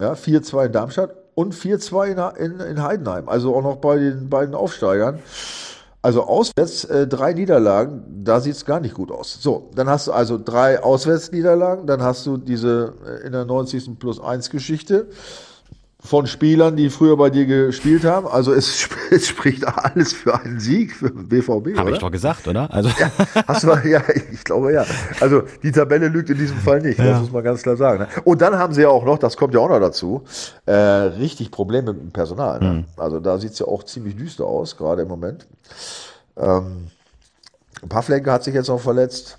[0.00, 3.28] Ja, 4-2 in Darmstadt und 4-2 in, in, in Heidenheim.
[3.28, 5.18] Also auch noch bei den beiden Aufsteigern.
[6.00, 9.38] Also auswärts äh, drei Niederlagen, da sieht's gar nicht gut aus.
[9.40, 13.98] So, dann hast du also drei Auswärtsniederlagen, dann hast du diese äh, in der 90.
[13.98, 15.08] plus 1 Geschichte
[16.00, 18.26] von Spielern, die früher bei dir gespielt haben.
[18.28, 21.76] Also es, es spricht alles für einen Sieg für BVB.
[21.76, 22.72] Habe ich doch gesagt, oder?
[22.72, 23.10] Also ja,
[23.46, 24.02] hast du, ja,
[24.32, 24.84] ich glaube ja.
[25.20, 27.06] Also die Tabelle lügt in diesem Fall nicht, ja.
[27.06, 28.00] das muss man ganz klar sagen.
[28.00, 28.08] Ne?
[28.24, 30.22] Und dann haben sie ja auch noch, das kommt ja auch noch dazu,
[30.66, 32.60] äh, richtig Probleme mit dem Personal.
[32.60, 32.72] Ne?
[32.72, 32.84] Mhm.
[32.96, 35.46] Also da sieht's ja auch ziemlich düster aus, gerade im Moment.
[36.36, 36.88] Ähm,
[37.88, 39.38] Pavlenka hat sich jetzt auch verletzt.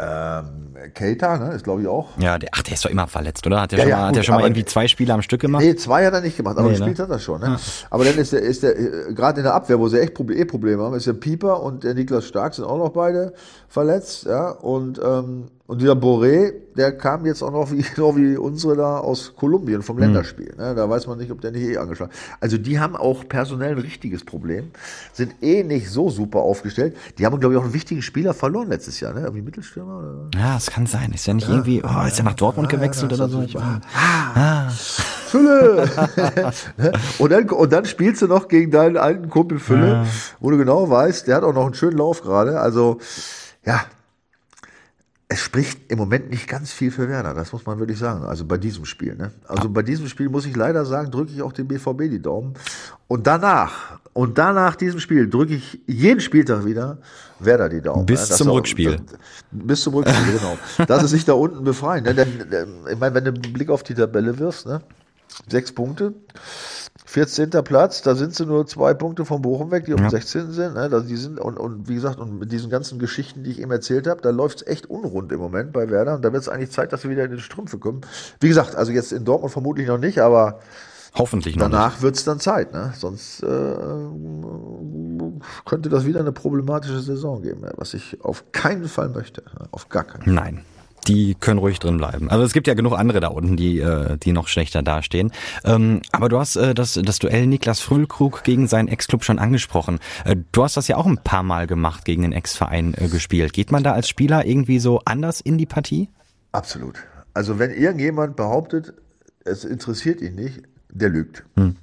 [0.00, 2.08] Ähm, Keita, ne, ist glaube ich auch.
[2.18, 3.60] Ja, der, ach, der ist doch immer verletzt, oder?
[3.60, 5.42] Hat der ja, schon, ja, mal, hat der schon mal irgendwie zwei Spiele am Stück
[5.42, 5.62] gemacht?
[5.62, 7.04] Nee, zwei hat er nicht gemacht, aber nee, gespielt ne?
[7.04, 7.40] hat er schon.
[7.40, 7.46] Ne?
[7.48, 7.60] Ja.
[7.90, 10.44] Aber dann ist der, ist der, äh, gerade in der Abwehr, wo sie echt eh
[10.44, 13.34] Probleme haben, ist der Pieper und der Niklas Stark sind auch noch beide
[13.68, 18.36] verletzt, ja, und ähm, und dieser Boré, der kam jetzt auch noch wie, genau wie
[18.36, 20.02] unsere da aus Kolumbien vom hm.
[20.02, 20.52] Länderspiel.
[20.58, 20.74] Ne?
[20.74, 23.78] Da weiß man nicht, ob der nicht eh angeschlagen Also die haben auch personell ein
[23.78, 24.72] richtiges Problem,
[25.12, 26.96] sind eh nicht so super aufgestellt.
[27.18, 29.20] Die haben, glaube ich, auch einen wichtigen Spieler verloren letztes Jahr, ne?
[29.20, 29.98] Irgendwie Mittelstürmer?
[29.98, 30.30] Oder?
[30.34, 31.12] Ja, es kann sein.
[31.14, 33.40] Ist ja nicht ja, irgendwie, oh, ist ja nach Dortmund ja, gewechselt ja, oder so.
[33.42, 33.80] Ich, ah,
[34.34, 34.68] ah.
[34.70, 35.88] Fülle!
[37.20, 40.04] und, dann, und dann spielst du noch gegen deinen alten Kumpel Fülle,
[40.40, 42.58] wo du genau weißt, der hat auch noch einen schönen Lauf gerade.
[42.58, 42.98] Also,
[43.64, 43.84] ja,
[45.32, 48.24] es spricht im Moment nicht ganz viel für Werder, das muss man wirklich sagen.
[48.24, 49.14] Also bei diesem Spiel.
[49.14, 49.30] Ne?
[49.46, 52.54] Also bei diesem Spiel muss ich leider sagen, drücke ich auch dem BVB die Daumen.
[53.06, 56.98] Und danach, und danach diesem Spiel drücke ich jeden Spieltag wieder
[57.38, 58.06] Werder die Daumen.
[58.06, 58.36] Bis ne?
[58.36, 58.96] zum auch, Rückspiel.
[59.52, 60.58] bis zum Rückspiel, genau.
[60.88, 62.02] Dass es sich da unten befreien.
[62.02, 62.12] Ne?
[62.12, 62.28] Denn,
[62.90, 64.82] ich meine, wenn du einen Blick auf die Tabelle wirfst, ne?
[65.48, 66.14] Sechs Punkte.
[67.10, 67.50] 14.
[67.64, 70.10] Platz, da sind sie nur zwei Punkte vom Bochum weg, die um ja.
[70.10, 70.74] 16 sind.
[70.74, 70.80] Ne?
[70.80, 73.72] Also die sind und, und wie gesagt, und mit diesen ganzen Geschichten, die ich eben
[73.72, 76.14] erzählt habe, da läuft es echt unrund im Moment bei Werder.
[76.14, 78.02] Und da wird es eigentlich Zeit, dass wir wieder in die Strümpfe kommen.
[78.38, 80.60] Wie gesagt, also jetzt in Dortmund vermutlich noch nicht, aber
[81.14, 82.92] Hoffentlich noch Danach wird es dann Zeit, ne?
[82.96, 83.74] Sonst äh,
[85.64, 89.42] könnte das wieder eine problematische Saison geben, was ich auf keinen Fall möchte.
[89.72, 90.32] Auf gar keinen Fall.
[90.34, 90.64] Nein
[91.08, 92.30] die können ruhig drin bleiben.
[92.30, 95.32] Also es gibt ja genug andere da unten, die, äh, die noch schlechter dastehen.
[95.64, 99.98] Ähm, aber du hast äh, das, das Duell Niklas Frühlkrug gegen seinen Ex-Club schon angesprochen.
[100.24, 103.52] Äh, du hast das ja auch ein paar Mal gemacht, gegen den Ex-Verein äh, gespielt.
[103.52, 106.08] Geht man da als Spieler irgendwie so anders in die Partie?
[106.52, 106.96] Absolut.
[107.34, 108.94] Also wenn irgendjemand behauptet,
[109.44, 111.44] es interessiert ihn nicht, der lügt.
[111.56, 111.76] Hm.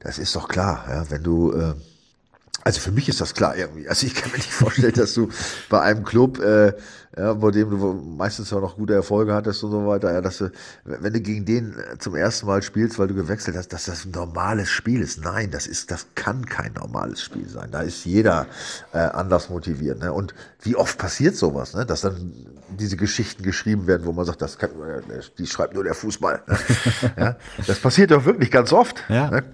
[0.00, 1.74] Das ist doch klar, ja, wenn du äh,
[2.64, 3.88] also für mich ist das klar irgendwie.
[3.88, 5.28] Also ich kann mir nicht vorstellen, dass du
[5.68, 6.72] bei einem Club, äh,
[7.16, 10.38] ja, bei dem du meistens ja noch gute Erfolge hattest und so weiter, ja, dass
[10.38, 10.50] du,
[10.84, 14.12] wenn du gegen den zum ersten Mal spielst, weil du gewechselt hast, dass das ein
[14.12, 15.22] normales Spiel ist.
[15.22, 17.70] Nein, das ist, das kann kein normales Spiel sein.
[17.70, 18.46] Da ist jeder
[18.92, 19.98] äh, anders motiviert.
[19.98, 20.12] Ne?
[20.12, 21.84] Und wie oft passiert sowas, ne?
[21.84, 22.32] dass dann
[22.70, 24.70] diese Geschichten geschrieben werden, wo man sagt, das kann,
[25.36, 26.42] die schreibt nur der Fußball.
[26.46, 26.58] Ne?
[27.18, 27.36] ja?
[27.66, 29.02] Das passiert doch wirklich ganz oft.
[29.08, 29.30] Ja.
[29.30, 29.44] Ne?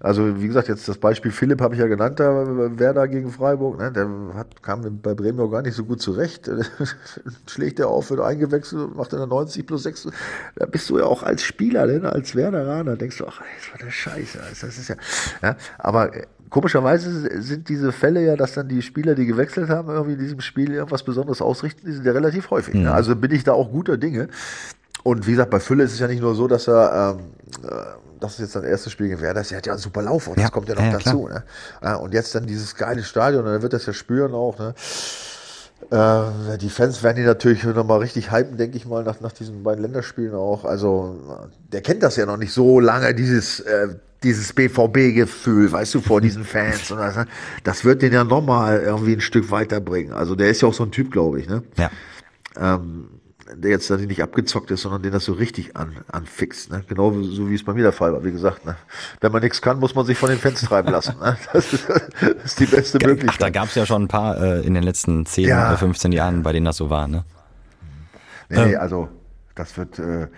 [0.00, 3.78] Also wie gesagt, jetzt das Beispiel Philipp habe ich ja genannt, da Werder gegen Freiburg,
[3.78, 3.92] ne?
[3.92, 6.50] der hat, kam bei Bremen auch gar nicht so gut zurecht.
[7.46, 10.08] Schlägt er auf, wird eingewechselt, macht er 90 plus 6.
[10.56, 12.10] Da bist du ja auch als Spieler, ne?
[12.10, 14.38] als Werderaner, denkst du, ach, das war der Scheiße.
[14.38, 14.96] Das ist ja,
[15.42, 16.10] ja aber
[16.50, 20.40] komischerweise sind diese Fälle ja, dass dann die Spieler, die gewechselt haben, irgendwie in diesem
[20.40, 22.74] Spiel irgendwas Besonderes ausrichten, die sind ja relativ häufig.
[22.74, 22.92] Ne?
[22.92, 24.28] Also bin ich da auch guter Dinge.
[25.06, 27.26] Und wie gesagt, bei Fülle ist es ja nicht nur so, dass er, ähm,
[27.62, 27.68] äh,
[28.18, 30.36] das ist jetzt sein erstes Spiel gegen Werder, er hat ja einen super Lauf und
[30.36, 30.42] ja.
[30.42, 31.28] das kommt ja noch ja, dazu.
[31.28, 31.44] Ne?
[31.80, 34.58] Ja, und jetzt dann dieses geile Stadion, und er wird das ja spüren auch.
[34.58, 34.74] Ne?
[35.92, 39.62] Äh, die Fans werden ihn natürlich nochmal richtig hypen, denke ich mal, nach, nach diesen
[39.62, 40.64] beiden Länderspielen auch.
[40.64, 43.86] Also, der kennt das ja noch nicht so lange, dieses, äh,
[44.24, 46.90] dieses BVB-Gefühl, weißt du, vor diesen Fans.
[46.90, 47.14] Und das,
[47.62, 50.12] das wird den ja nochmal irgendwie ein Stück weiterbringen.
[50.12, 51.62] Also, der ist ja auch so ein Typ, glaube ich, ne?
[51.76, 51.92] Ja.
[52.58, 53.15] Ähm,
[53.54, 56.70] der jetzt nicht abgezockt ist, sondern den das so richtig an, anfixt.
[56.70, 56.84] Ne?
[56.88, 58.24] Genau so wie es bei mir der Fall war.
[58.24, 58.76] Wie gesagt, ne?
[59.20, 61.18] wenn man nichts kann, muss man sich von den Fans treiben lassen.
[61.20, 61.36] Ne?
[61.52, 63.30] Das, ist, das ist die beste Möglichkeit.
[63.34, 65.68] Ach, da gab es ja schon ein paar äh, in den letzten 10 ja.
[65.68, 67.08] oder 15 Jahren, bei denen das so war.
[67.08, 67.24] Ne?
[68.48, 68.80] Nee, ähm.
[68.80, 69.08] also
[69.54, 69.98] das wird...
[69.98, 70.28] Äh, äh,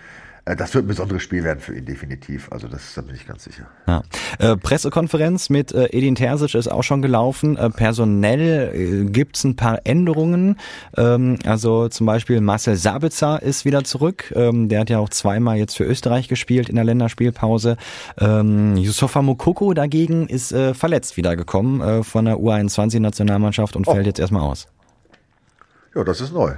[0.45, 2.51] das wird ein besonderes Spiel werden für ihn, definitiv.
[2.51, 3.67] Also das, da bin ich ganz sicher.
[3.87, 4.03] Ja.
[4.39, 7.57] Äh, Pressekonferenz mit äh, Edin Terzic ist auch schon gelaufen.
[7.57, 10.57] Äh, personell äh, gibt's ein paar Änderungen.
[10.97, 14.33] Ähm, also zum Beispiel Marcel Sabitzer ist wieder zurück.
[14.35, 17.77] Ähm, der hat ja auch zweimal jetzt für Österreich gespielt in der Länderspielpause.
[18.19, 23.93] Ähm, Yusufa Mokoko dagegen ist äh, verletzt wiedergekommen äh, von der U21-Nationalmannschaft und oh.
[23.93, 24.67] fällt jetzt erstmal aus.
[25.95, 26.53] Ja, das ist neu.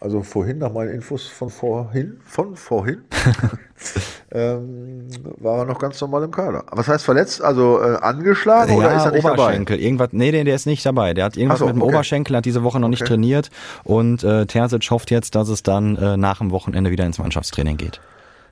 [0.00, 3.02] Also vorhin, nach meinen Infos von vorhin, von vorhin,
[4.30, 5.08] ähm,
[5.38, 6.64] war er noch ganz normal im Kader.
[6.70, 7.42] Was heißt verletzt?
[7.42, 9.76] Also äh, angeschlagen ja, oder ist er nicht Oberschenkel.
[9.76, 9.84] dabei?
[9.84, 11.14] Irgendwas, nee, der, der ist nicht dabei.
[11.14, 11.94] Der hat irgendwas so, mit dem okay.
[11.94, 13.50] Oberschenkel, hat diese Woche noch nicht trainiert
[13.82, 17.76] und äh, Terzic hofft jetzt, dass es dann äh, nach dem Wochenende wieder ins Mannschaftstraining
[17.76, 18.00] geht.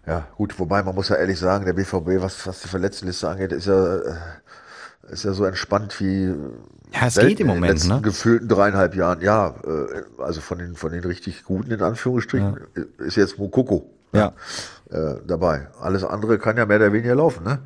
[0.04, 3.52] Ja, gut, wobei man muss ja ehrlich sagen, der BVB, was, was die Verletztenliste angeht,
[3.52, 4.14] ist ja, äh,
[5.10, 6.34] ist ja so entspannt wie
[6.92, 8.00] ja, es geht im Moment, in den letzten ne?
[8.02, 9.20] gefühlten dreieinhalb Jahren.
[9.20, 13.04] Ja, äh, also von den, von den richtig guten, in Anführungsstrichen, ja.
[13.04, 14.32] ist jetzt Mokoko ja.
[14.90, 15.68] Äh, dabei.
[15.80, 17.58] Alles andere kann ja mehr oder weniger laufen, ne?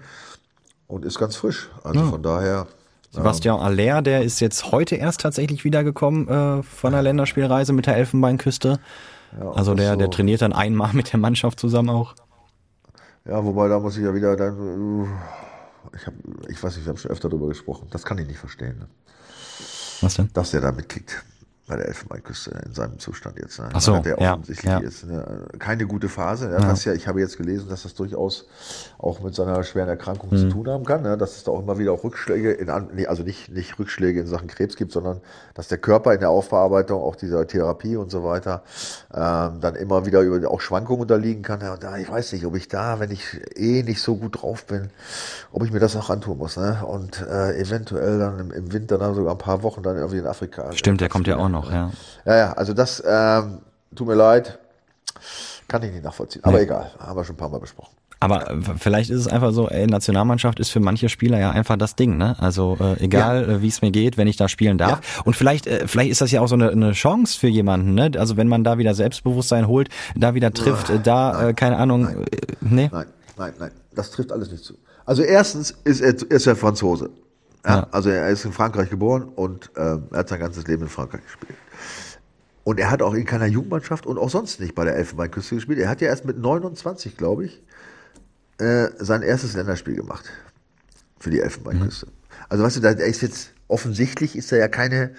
[0.86, 1.70] Und ist ganz frisch.
[1.84, 2.06] Also ja.
[2.06, 2.66] von daher.
[3.12, 7.86] Sebastian ähm, Aller, der ist jetzt heute erst tatsächlich wiedergekommen äh, von der Länderspielreise mit
[7.86, 8.80] der Elfenbeinküste.
[9.38, 9.96] Ja, also der, so.
[9.96, 12.14] der trainiert dann einmal mit der Mannschaft zusammen auch.
[13.24, 15.08] Ja, wobei da muss ich ja wieder dann.
[15.94, 16.14] Ich, hab,
[16.48, 17.88] ich weiß nicht, wir haben schon öfter darüber gesprochen.
[17.90, 18.78] Das kann ich nicht verstehen.
[18.78, 18.88] Ne?
[20.00, 20.30] Was denn?
[20.32, 21.24] Dass der da mitkriegt
[21.70, 23.60] bei der Elfenbeinküste in seinem Zustand jetzt.
[23.60, 23.68] Ne?
[23.72, 24.78] Ach so, der ja, offensichtlich ja.
[24.80, 25.46] ist ne?
[25.60, 26.50] keine gute Phase.
[26.50, 26.74] Ja, ja.
[26.74, 28.48] ja, ich habe jetzt gelesen, dass das durchaus
[28.98, 30.36] auch mit seiner schweren Erkrankung mhm.
[30.36, 31.16] zu tun haben kann, ne?
[31.16, 32.68] dass es da auch immer wieder auch Rückschläge, in,
[33.06, 35.20] also nicht, nicht Rückschläge in Sachen Krebs gibt, sondern
[35.54, 38.64] dass der Körper in der Aufbearbeitung auch dieser Therapie und so weiter
[39.14, 41.60] ähm, dann immer wieder über auch Schwankungen unterliegen kann.
[41.60, 44.66] Ja, da, ich weiß nicht, ob ich da, wenn ich eh nicht so gut drauf
[44.66, 44.90] bin,
[45.52, 46.56] ob ich mir das auch antun muss.
[46.56, 46.84] Ne?
[46.84, 50.26] Und äh, eventuell dann im, im Winter dann sogar ein paar Wochen dann irgendwie in
[50.26, 50.72] Afrika.
[50.72, 51.90] Stimmt, der kommt ja auch noch noch, ja.
[52.24, 53.60] Ja, ja, also das, ähm,
[53.94, 54.58] tut mir leid,
[55.68, 56.44] kann ich nicht nachvollziehen.
[56.44, 56.64] Aber nee.
[56.64, 57.94] egal, haben wir schon ein paar Mal besprochen.
[58.22, 61.96] Aber vielleicht ist es einfach so, ey, Nationalmannschaft ist für manche Spieler ja einfach das
[61.96, 62.36] Ding, ne?
[62.38, 63.54] Also äh, egal, ja.
[63.54, 65.00] äh, wie es mir geht, wenn ich da spielen darf.
[65.00, 65.22] Ja.
[65.24, 68.10] Und vielleicht, äh, vielleicht ist das ja auch so eine, eine Chance für jemanden, ne?
[68.18, 72.02] Also wenn man da wieder Selbstbewusstsein holt, da wieder trifft, äh, da, äh, keine Ahnung,
[72.02, 72.24] nein.
[72.30, 72.90] Äh, nee?
[72.92, 73.06] Nein,
[73.38, 74.74] nein, nein, das trifft alles nicht zu.
[75.06, 77.08] Also erstens ist er, ist er Franzose.
[77.64, 77.86] Ja, ja.
[77.90, 81.22] Also er ist in Frankreich geboren und äh, er hat sein ganzes Leben in Frankreich
[81.22, 81.58] gespielt.
[82.64, 85.78] Und er hat auch in keiner Jugendmannschaft und auch sonst nicht bei der Elfenbeinküste gespielt.
[85.78, 87.62] Er hat ja erst mit 29, glaube ich,
[88.58, 90.26] äh, sein erstes Länderspiel gemacht
[91.18, 92.06] für die Elfenbeinküste.
[92.06, 92.12] Mhm.
[92.48, 95.12] Also weißt du, da ist jetzt offensichtlich ist da ja keine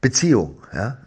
[0.00, 0.98] Beziehung, ja.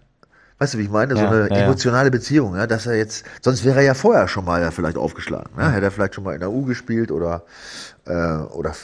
[0.58, 1.16] Weißt du, wie ich meine?
[1.16, 4.28] So ja, eine ja, emotionale Beziehung, ja, dass er jetzt, sonst wäre er ja vorher
[4.28, 5.52] schon mal ja vielleicht aufgeschlagen.
[5.58, 5.70] Ja?
[5.70, 7.46] Hätte er vielleicht schon mal in der U gespielt oder,
[8.06, 8.76] äh, oder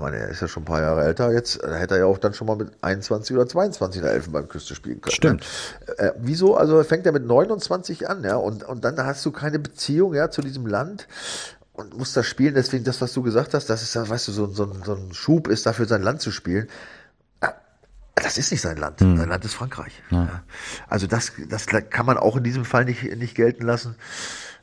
[0.00, 2.18] meine, er ist ja schon ein paar Jahre älter jetzt, da hätte er ja auch
[2.18, 5.14] dann schon mal mit 21 oder 22 in der Elfenbeinküste spielen können.
[5.14, 5.46] Stimmt.
[5.86, 5.98] Ne?
[5.98, 6.56] Äh, wieso?
[6.56, 10.30] Also fängt er mit 29 an, ja, und, und dann hast du keine Beziehung, ja,
[10.30, 11.08] zu diesem Land
[11.72, 12.54] und musst das spielen.
[12.54, 15.12] Deswegen das, was du gesagt hast, das ist ja, weißt du, so, so, so ein
[15.12, 16.68] Schub ist dafür sein Land zu spielen.
[17.40, 17.48] Äh,
[18.14, 19.00] das ist nicht sein Land.
[19.00, 19.16] Hm.
[19.16, 20.02] Sein Land ist Frankreich.
[20.10, 20.42] Ja.
[20.88, 23.96] Also das, das kann man auch in diesem Fall nicht, nicht gelten lassen.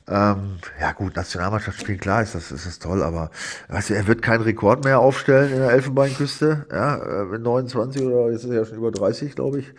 [0.10, 3.30] Ähm, ja gut, Nationalmannschaft spielen, klar ist das, ist das toll, aber
[3.68, 8.02] weißt du, er wird keinen Rekord mehr aufstellen in der Elfenbeinküste, ja, äh, mit 29
[8.02, 9.74] oder jetzt ist er ja schon über 30, glaube ich.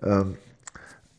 [0.00, 0.36] Ähm,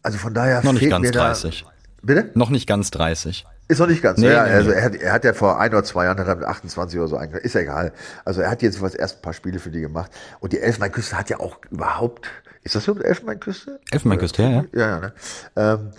[0.02, 1.66] also von daher Noch nicht ganz 30.
[1.66, 1.72] Da,
[2.02, 2.30] bitte?
[2.36, 3.46] Noch nicht ganz 30.
[3.68, 4.20] Ist noch nicht ganz.
[4.20, 6.28] Nee, ja, nee, also er hat, er hat ja vor ein oder zwei Jahren hat
[6.28, 7.46] er mit 28 oder so eingegangen.
[7.46, 7.94] Ist ja egal.
[8.24, 10.12] Also er hat jetzt was erst ein paar Spiele für die gemacht.
[10.40, 12.28] Und die Elfenbeinküste hat ja auch überhaupt,
[12.64, 13.80] ist das so mit Elfenbeinküste?
[13.92, 14.64] Elfenbeinküste, ja, ja.
[14.74, 15.14] Ja, ja, ne?
[15.56, 15.92] Ähm,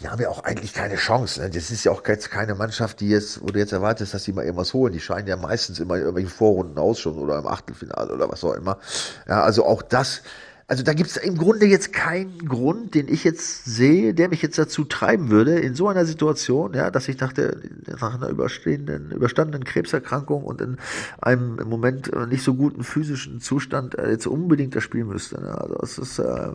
[0.00, 1.40] die haben ja auch eigentlich keine Chance.
[1.40, 1.50] Ne?
[1.50, 4.32] Das ist ja auch jetzt keine Mannschaft, die jetzt, wo du jetzt erwartest, dass die
[4.32, 4.92] mal irgendwas holen.
[4.92, 8.54] Die scheinen ja meistens immer irgendwelche Vorrunden aus schon oder im Achtelfinale oder was auch
[8.54, 8.78] immer.
[9.26, 10.22] Ja, also auch das
[10.68, 14.42] also da gibt es im Grunde jetzt keinen Grund, den ich jetzt sehe, der mich
[14.42, 19.10] jetzt dazu treiben würde, in so einer Situation, ja, dass ich dachte, nach einer überstehenden,
[19.10, 20.76] überstandenen Krebserkrankung und in
[21.22, 25.40] einem im Moment nicht so guten physischen Zustand äh, jetzt unbedingt das spielen müsste.
[25.40, 25.58] Ne?
[25.58, 26.50] Also es ist, äh,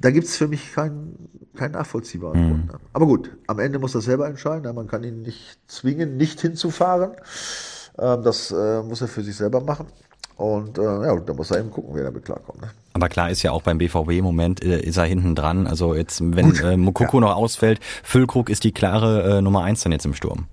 [0.00, 2.48] da gibt es für mich keinen keinen nachvollziehbaren mhm.
[2.48, 2.66] Grund.
[2.72, 2.78] Ne?
[2.94, 4.62] Aber gut, am Ende muss er selber entscheiden.
[4.62, 4.72] Ne?
[4.72, 7.12] Man kann ihn nicht zwingen, nicht hinzufahren.
[7.98, 9.88] Ähm, das äh, muss er für sich selber machen.
[10.36, 12.60] Und äh, ja, da muss er eben gucken, wie er damit klarkommt.
[12.60, 12.70] Ne?
[12.96, 15.66] Aber klar ist ja auch beim BVB im Moment äh, ist er hinten dran.
[15.66, 17.26] Also jetzt, wenn äh, Mokoko ja.
[17.26, 20.46] noch ausfällt, Füllkrug ist die klare äh, Nummer eins dann jetzt im Sturm.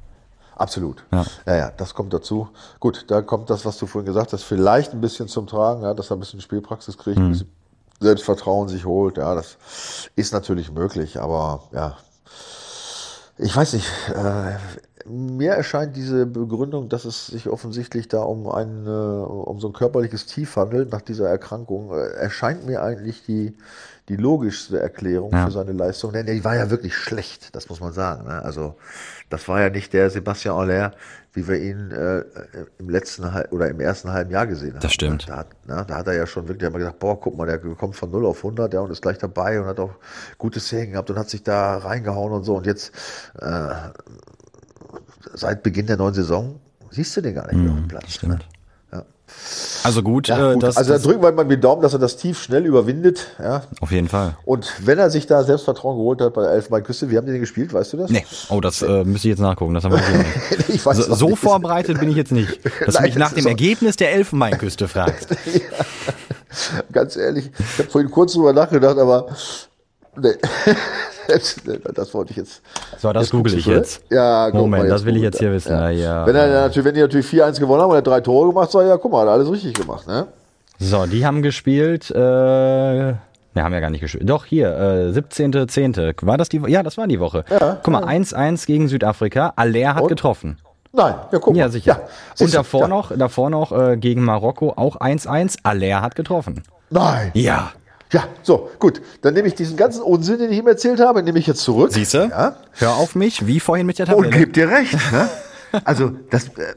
[0.57, 1.05] Absolut.
[1.13, 1.25] Ja.
[1.45, 2.49] ja, ja, das kommt dazu.
[2.81, 5.93] Gut, da kommt das, was du vorhin gesagt hast, vielleicht ein bisschen zum Tragen, ja,
[5.93, 7.27] dass er ein bisschen Spielpraxis kriegt, mhm.
[7.27, 7.49] ein bisschen
[8.01, 9.15] Selbstvertrauen sich holt.
[9.15, 9.57] Ja, das
[10.17, 11.95] ist natürlich möglich, aber ja,
[13.37, 13.87] ich weiß nicht.
[14.09, 14.57] Äh,
[15.05, 19.73] mir erscheint diese Begründung, dass es sich offensichtlich da um ein, äh, um so ein
[19.73, 23.55] körperliches Tief handelt nach dieser Erkrankung, äh, erscheint mir eigentlich die,
[24.09, 25.45] die logischste Erklärung ja.
[25.45, 26.11] für seine Leistung.
[26.11, 28.27] Denn die war ja wirklich schlecht, das muss man sagen.
[28.27, 28.43] Ne?
[28.43, 28.75] Also
[29.29, 30.91] das war ja nicht der Sebastian Aller,
[31.33, 32.23] wie wir ihn äh,
[32.77, 34.81] im letzten oder im ersten halben Jahr gesehen haben.
[34.81, 35.27] Das stimmt.
[35.27, 37.57] Da hat, na, da hat er ja schon wirklich immer gesagt, boah, guck mal, der
[37.59, 39.95] kommt von 0 auf 100 ja, und ist gleich dabei und hat auch
[40.37, 42.55] gute Szenen gehabt und hat sich da reingehauen und so.
[42.57, 42.91] Und jetzt
[43.39, 43.69] äh,
[45.33, 46.59] seit Beginn der neuen Saison
[46.91, 48.13] siehst du den gar nicht mehr auf dem Platz.
[48.13, 48.33] Stimmt.
[48.33, 48.39] Ne?
[48.91, 49.05] Ja.
[49.83, 50.63] Also gut, ja, äh, gut.
[50.63, 53.27] Das, also da drücken wir mal die Daumen, dass er das tief schnell überwindet.
[53.39, 53.63] Ja.
[53.81, 54.37] Auf jeden Fall.
[54.45, 57.41] Und wenn er sich da Selbstvertrauen geholt hat bei der Elfenbeinküste, wie haben die den
[57.41, 58.11] gespielt, weißt du das?
[58.11, 58.25] Nee.
[58.49, 59.73] Oh, das äh, müsste ich jetzt nachgucken.
[59.73, 60.69] Das haben wir nicht.
[60.69, 62.59] ich weiß so, so vorbereitet bin ich jetzt nicht.
[62.85, 65.29] Dass Nein, du mich nach dem Ergebnis der Elfenbeinküste fragst.
[65.45, 66.81] ja.
[66.91, 69.35] Ganz ehrlich, ich habe vorhin kurz drüber nachgedacht, aber
[70.15, 70.35] nee.
[71.95, 72.61] das wollte ich jetzt.
[72.97, 74.03] So, das google ich jetzt.
[74.09, 75.71] Ja, Moment, das will ich jetzt hier wissen.
[75.71, 75.89] Ja.
[75.89, 76.25] Ja.
[76.25, 78.83] Wenn, er, natürlich, wenn die natürlich 4-1 gewonnen haben und er drei Tore gemacht, sag
[78.83, 80.27] ich, ja, guck mal, hat alles richtig gemacht, ne?
[80.79, 82.15] So, die haben gespielt, äh,
[83.53, 84.27] wir haben ja gar nicht gespielt.
[84.27, 86.25] Doch, hier, äh, 17.10.
[86.25, 87.45] War das die Ja, das war die Woche.
[87.49, 89.53] Ja, Guck mal, 1-1 gegen Südafrika.
[89.55, 90.09] Aller hat und?
[90.09, 90.57] getroffen.
[90.91, 91.59] Nein, ja, guck mal.
[91.59, 92.01] Ja, sicher.
[92.39, 92.87] Ja, und davor ja.
[92.87, 95.59] noch, davor noch äh, gegen Marokko auch 1-1.
[95.63, 96.63] Aller hat getroffen.
[96.89, 97.31] Nein.
[97.33, 97.71] Ja.
[98.13, 99.01] Ja, so, gut.
[99.21, 101.91] Dann nehme ich diesen ganzen Unsinn, den ich ihm erzählt habe, nehme ich jetzt zurück.
[101.91, 102.29] Siehste?
[102.29, 102.57] Ja.
[102.73, 104.27] Hör auf mich, wie vorhin mit der Tabelle.
[104.27, 104.93] Und gib dir recht.
[105.11, 105.29] Ne?
[105.85, 106.75] Also, das, äh,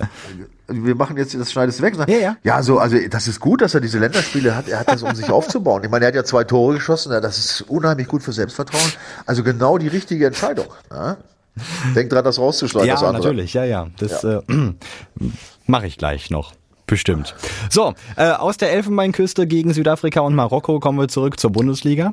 [0.68, 1.96] wir machen jetzt das Schneides weg.
[2.09, 2.37] Ja, ja.
[2.42, 4.68] Ja, so, also, das ist gut, dass er diese Länderspiele hat.
[4.70, 5.85] Er hat das, um sich aufzubauen.
[5.85, 7.12] Ich meine, er hat ja zwei Tore geschossen.
[7.12, 8.90] Ja, das ist unheimlich gut für Selbstvertrauen.
[9.27, 10.68] Also, genau die richtige Entscheidung.
[10.90, 11.18] Ja?
[11.94, 12.88] Denk dran, das rauszuschneiden.
[12.88, 13.53] Ja, natürlich.
[13.53, 13.88] Ja, ja.
[13.99, 14.38] Das ja.
[14.38, 14.42] Äh,
[15.66, 16.55] mache ich gleich noch.
[16.87, 17.35] Bestimmt.
[17.68, 22.12] So, äh, aus der Elfenbeinküste gegen Südafrika und Marokko kommen wir zurück zur Bundesliga.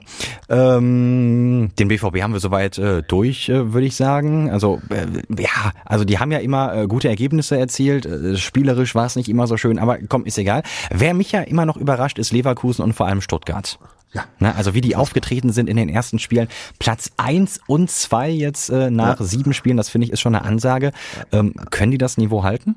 [0.50, 4.50] Ähm, den BVB haben wir soweit äh, durch, äh, würde ich sagen.
[4.50, 5.06] Also äh,
[5.40, 8.08] ja, also die haben ja immer äh, gute Ergebnisse erzielt.
[8.08, 10.64] Äh, spielerisch war es nicht immer so schön, aber komm, ist egal.
[10.90, 13.78] Wer mich ja immer noch überrascht, ist Leverkusen und vor allem Stuttgart.
[14.14, 14.26] Ja.
[14.40, 16.48] Ne, also wie die aufgetreten sind in den ersten Spielen.
[16.80, 19.26] Platz eins und zwei jetzt äh, nach ja.
[19.26, 20.94] sieben Spielen, das finde ich ist schon eine Ansage.
[21.32, 22.76] Ähm, können die das Niveau halten?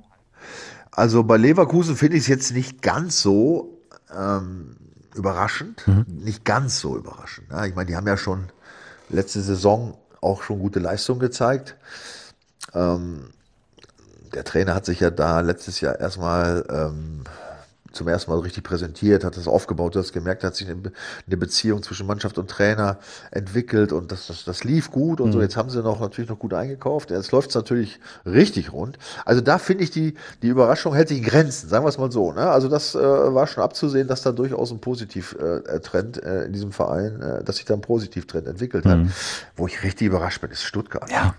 [0.96, 3.82] Also bei Leverkusen finde ich es jetzt nicht ganz so
[4.16, 4.76] ähm,
[5.14, 5.87] überraschend.
[5.87, 6.06] Mhm.
[6.09, 7.48] Nicht ganz so überraschend.
[7.50, 8.46] Ja, ich meine, die haben ja schon
[9.11, 11.76] letzte Saison auch schon gute Leistungen gezeigt.
[12.72, 13.28] Ähm,
[14.32, 17.24] der Trainer hat sich ja da letztes Jahr erstmal ähm,
[17.96, 21.82] zum ersten Mal richtig präsentiert, hat das aufgebaut, du hast gemerkt, hat sich eine Beziehung
[21.82, 22.98] zwischen Mannschaft und Trainer
[23.30, 25.32] entwickelt und das, das, das lief gut und mhm.
[25.32, 25.40] so.
[25.40, 27.11] Jetzt haben sie noch natürlich noch gut eingekauft.
[27.11, 28.98] Jetzt läuft es natürlich richtig rund.
[29.24, 32.32] Also da finde ich die, die Überraschung hält sich Grenzen, sagen wir es mal so.
[32.32, 32.48] Ne?
[32.48, 36.72] Also das äh, war schon abzusehen, dass da durchaus ein Positivtrend äh, äh, in diesem
[36.72, 38.98] Verein, äh, dass sich da ein Positivtrend entwickelt hat.
[38.98, 39.12] Mhm.
[39.56, 41.11] Wo ich richtig überrascht bin, ist Stuttgart.
[41.11, 41.35] Ja.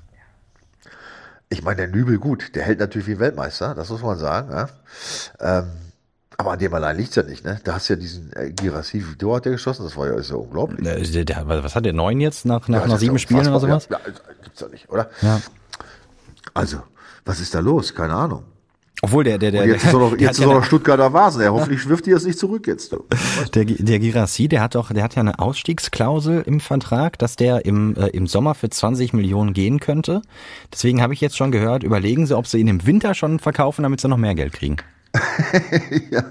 [1.50, 4.52] Ich meine, der Nübel gut, der hält natürlich wie Weltmeister, das muss man sagen.
[4.52, 4.70] Ja?
[5.40, 5.68] Ähm,
[6.38, 7.60] aber an dem allein liegt's ja nicht, ne?
[7.64, 10.30] Da hast du ja diesen äh, Girassi, Video hat der geschossen, das war ja, ist
[10.30, 10.80] ja unglaublich.
[10.84, 13.88] Der, der, was hat der, neun jetzt nach, nach, ja, nach sieben Spielen oder sowas?
[13.90, 14.12] Ja, ja,
[14.44, 15.10] gibt's ja nicht, oder?
[15.22, 15.42] Ja.
[16.54, 16.78] Also,
[17.26, 17.94] was ist da los?
[17.94, 18.44] Keine Ahnung.
[19.02, 21.42] Obwohl der, der, der, Und jetzt ist doch, jetzt ist doch Stuttgarter Vasen.
[21.42, 22.92] Er hoffentlich wirft die das nicht zurück jetzt.
[22.92, 23.06] Du.
[23.54, 27.66] Der, der Girassi, der hat doch, der hat ja eine Ausstiegsklausel im Vertrag, dass der
[27.66, 30.22] im, äh, im Sommer für 20 Millionen gehen könnte.
[30.74, 33.84] Deswegen habe ich jetzt schon gehört, überlegen Sie, ob Sie ihn im Winter schon verkaufen,
[33.84, 34.78] damit Sie noch mehr Geld kriegen.
[36.12, 36.24] ja,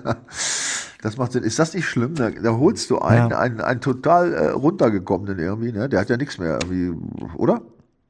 [1.02, 1.42] das macht Sinn.
[1.42, 2.14] Ist das nicht schlimm?
[2.14, 3.38] Da, da holst du einen, ja.
[3.38, 5.88] einen, einen total äh, runtergekommenen irgendwie, ne?
[5.88, 6.92] Der hat ja nichts mehr irgendwie,
[7.36, 7.62] oder?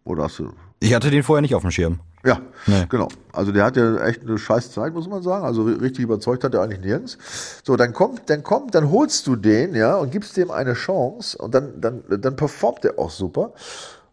[0.04, 0.52] Oder hast du?
[0.80, 2.00] Ich hatte den vorher nicht auf dem Schirm.
[2.24, 2.86] Ja, nee.
[2.88, 3.08] genau.
[3.32, 5.44] Also der hat ja echt eine scheiß Zeit, muss man sagen.
[5.44, 7.18] Also richtig überzeugt hat er eigentlich nirgends.
[7.64, 11.38] So, dann kommt, dann kommt, dann holst du den, ja, und gibst dem eine Chance
[11.38, 13.52] und dann, dann, dann performt der auch super.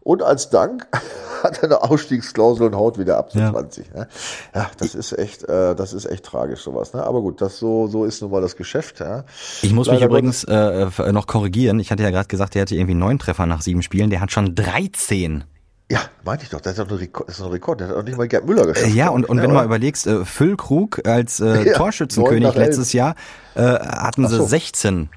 [0.04, 0.86] Und als Dank
[1.42, 3.50] hat er eine Ausstiegsklausel und haut wieder ab zu Ja.
[3.50, 3.92] 20.
[3.92, 4.06] Ne?
[4.54, 6.92] Ja, das ist echt, äh, das ist echt tragisch sowas.
[6.94, 7.02] Ne?
[7.02, 9.00] Aber gut, das so so ist nun mal das Geschäft.
[9.00, 9.24] Ja?
[9.62, 11.80] Ich muss mich Leider übrigens äh, f- noch korrigieren.
[11.80, 14.08] Ich hatte ja gerade gesagt, der hatte irgendwie neun Treffer nach sieben Spielen.
[14.10, 15.44] Der hat schon 13.
[15.90, 16.62] Ja, meinte ich doch.
[16.62, 17.28] Das ist doch ein Rekord.
[17.28, 17.80] Das ist ein Rekord.
[17.80, 18.94] Der hat auch nicht mal Gerd Müller Äh, geschafft.
[18.94, 22.94] ja, glaub und, und wenn du mal überlegst, äh, Füllkrug als äh, Ja, Torschützenkönig letztes
[22.94, 23.14] Jahr
[23.54, 24.46] äh, hatten Ach sie so.
[24.46, 25.10] 16.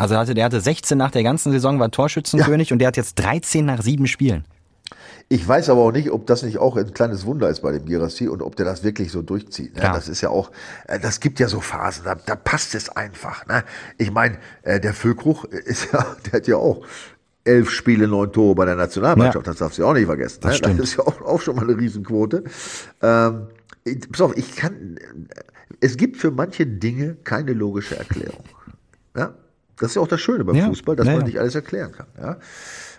[0.00, 3.16] Also hatte, der hatte 16 nach der ganzen Saison, war Torschützenkönig und der hat jetzt
[3.16, 4.46] 13 nach sieben Spielen.
[5.28, 7.84] Ich weiß aber auch nicht, ob das nicht auch ein kleines Wunder ist bei dem
[7.84, 9.76] Girassi und ob der das wirklich so durchzieht.
[9.76, 9.82] Ne?
[9.82, 9.92] Ja.
[9.92, 10.52] Das ist ja auch,
[10.88, 13.46] äh, das gibt ja so Phasen, da, da passt es einfach.
[13.46, 13.62] Ne?
[13.98, 16.82] Ich meine, äh, der Füllkrug ist ja, der hat ja auch
[17.44, 19.46] elf Spiele, neun Tore bei der Nationalmannschaft.
[19.46, 19.52] Ja.
[19.52, 20.38] Das darfst du ja auch nicht vergessen.
[20.40, 20.76] Das ne?
[20.76, 22.44] das ist ja auch, auch schon mal eine Riesenquote.
[23.02, 23.48] Ähm,
[23.84, 24.98] ich, pass auf, ich kann,
[25.80, 28.44] es gibt für manche Dinge keine logische Erklärung.
[29.14, 29.34] Ja?
[29.80, 31.92] Das ist ja auch das Schöne beim Ja, Fußball, dass ja, man nicht alles erklären
[31.92, 32.06] kann.
[32.20, 32.36] Ja?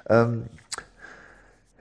[0.09, 0.43] Ähm,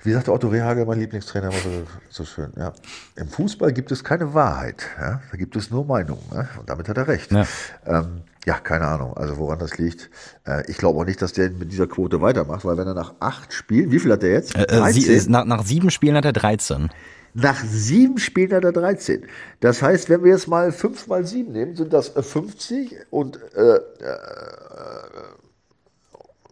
[0.03, 1.71] wie sagte Otto Rehagel, mein Lieblingstrainer, immer so,
[2.09, 2.53] so schön.
[2.57, 2.73] Ja.
[3.17, 4.87] Im Fußball gibt es keine Wahrheit.
[4.99, 5.21] Ja.
[5.31, 6.23] Da gibt es nur Meinungen.
[6.33, 6.49] Ja.
[6.59, 7.31] Und damit hat er recht.
[7.33, 7.47] Ja.
[7.87, 10.09] Ähm, ja, keine Ahnung, also woran das liegt.
[10.47, 13.15] Äh, ich glaube auch nicht, dass der mit dieser Quote weitermacht, weil wenn er nach
[13.21, 14.57] acht Spielen, wie viel hat er jetzt?
[14.57, 16.89] Äh, äh, sie, äh, nach, nach sieben Spielen hat er 13.
[17.35, 19.25] Nach sieben Spielen hat er 13.
[19.61, 23.39] Das heißt, wenn wir jetzt mal fünf mal sieben nehmen, sind das äh, 50 und
[23.55, 23.81] äh, äh,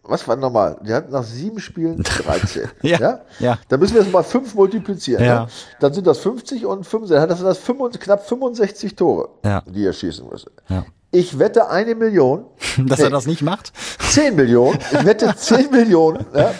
[0.03, 0.77] was war nochmal?
[0.81, 2.67] Der hat nach sieben Spielen 13.
[2.81, 3.59] Ja, ja.
[3.67, 5.23] Da müssen wir jetzt mal fünf multiplizieren.
[5.23, 5.41] Ja.
[5.43, 5.47] Ne?
[5.79, 7.27] Dann sind das 50 und 65.
[7.29, 9.61] Das sind das 65, knapp 65 Tore, Ja.
[9.67, 10.51] die er schießen müsste.
[10.67, 10.85] Ja.
[11.11, 12.45] Ich wette eine Million.
[12.77, 13.05] Dass Nee.
[13.05, 13.71] er das nicht macht?
[14.11, 14.79] 10 Millionen.
[14.91, 16.25] Ich wette 10 Millionen.
[16.33, 16.53] Ja.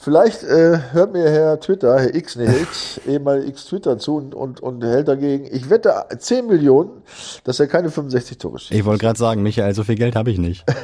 [0.00, 4.16] Vielleicht äh, hört mir Herr Twitter, Herr X, nee, Herr X, ehemalig X Twitter zu
[4.16, 5.48] und, und, und hält dagegen.
[5.50, 7.02] Ich wette 10 Millionen,
[7.42, 8.70] dass er keine 65 Tore schießt.
[8.70, 10.64] Ich wollte gerade sagen, Michael, so viel Geld habe ich nicht.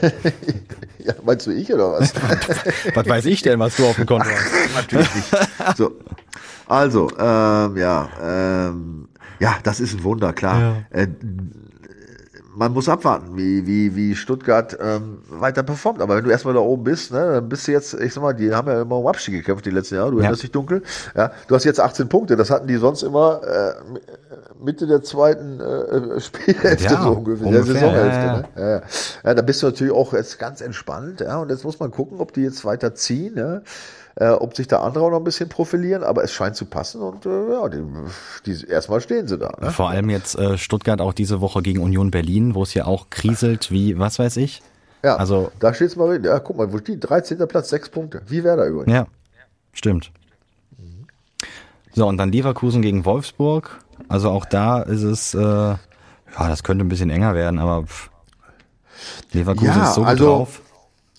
[1.06, 2.14] Ja, meinst du ich oder was?
[2.94, 4.74] Was weiß ich denn, was du auf dem Konto hast?
[4.74, 5.28] Natürlich nicht.
[5.76, 5.92] So.
[6.66, 10.86] Also, ähm, ja, ähm, ja, das ist ein Wunder, klar.
[10.88, 11.08] Äh,
[12.56, 16.00] man muss abwarten, wie, wie, wie Stuttgart ähm, weiter performt.
[16.00, 18.32] Aber wenn du erstmal da oben bist, ne, dann bist du jetzt, ich sag mal,
[18.32, 20.82] die haben ja immer um Abstieg gekämpft die letzten Jahre, du erinnerst dich dunkel.
[21.16, 23.72] Ja, du hast jetzt 18 Punkte, das hatten die sonst immer äh,
[24.62, 28.20] Mitte der zweiten äh, Spielhälfte Ja, so ungefähr, ungefähr, der Saisonhälfte.
[28.20, 28.36] ja, ja.
[28.36, 28.48] Ne?
[28.56, 28.82] Ja, ja.
[29.24, 32.20] ja, da bist du natürlich auch jetzt ganz entspannt, ja, und jetzt muss man gucken,
[32.20, 33.62] ob die jetzt weiter ziehen, ja,
[34.16, 37.00] äh, ob sich da andere auch noch ein bisschen profilieren, aber es scheint zu passen
[37.02, 37.82] und äh, ja, die,
[38.46, 39.52] die, erstmal stehen sie da.
[39.60, 39.70] Ne?
[39.70, 43.10] Vor allem jetzt äh, Stuttgart auch diese Woche gegen Union Berlin, wo es ja auch
[43.10, 44.62] kriselt wie, was weiß ich.
[45.02, 47.38] Ja, Also- da steht's mal, ja, guck mal, wo steht 13.
[47.48, 48.92] Platz, sechs Punkte, wie wäre da übrigens.
[48.92, 49.06] Ja,
[49.72, 50.10] stimmt.
[51.92, 53.78] So, und dann Leverkusen gegen Wolfsburg.
[54.08, 55.78] Also auch da ist es, äh, ja,
[56.36, 58.10] das könnte ein bisschen enger werden, aber pff,
[59.32, 60.60] Leverkusen Ja, ist so gut also- drauf.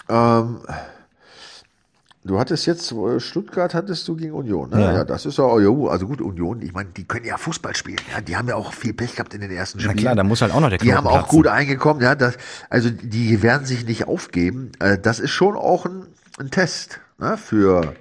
[0.10, 0.60] Ähm,
[2.26, 4.82] du hattest jetzt, äh, Stuttgart hattest du gegen Union, ne?
[4.82, 4.94] Ja.
[4.94, 8.00] Ja, das ist ja, oh, also gut, Union, ich meine, die können ja Fußball spielen,
[8.14, 9.98] ja, die haben ja auch viel Pech gehabt in den ersten Na Spielen.
[9.98, 11.36] klar, da muss halt auch noch der Die Knoten haben auch platzen.
[11.38, 12.38] gut eingekommen, ja, das,
[12.70, 14.72] also die werden sich nicht aufgeben.
[14.80, 16.08] Äh, Das ist schon auch ein,
[16.40, 17.94] ein Test ne, für.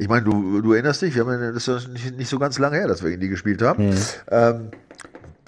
[0.00, 2.58] Ich meine, du, du erinnerst dich, wir haben ja, das ist nicht, nicht so ganz
[2.58, 3.92] lange her, dass wir gegen die gespielt haben.
[4.30, 4.70] Ähm,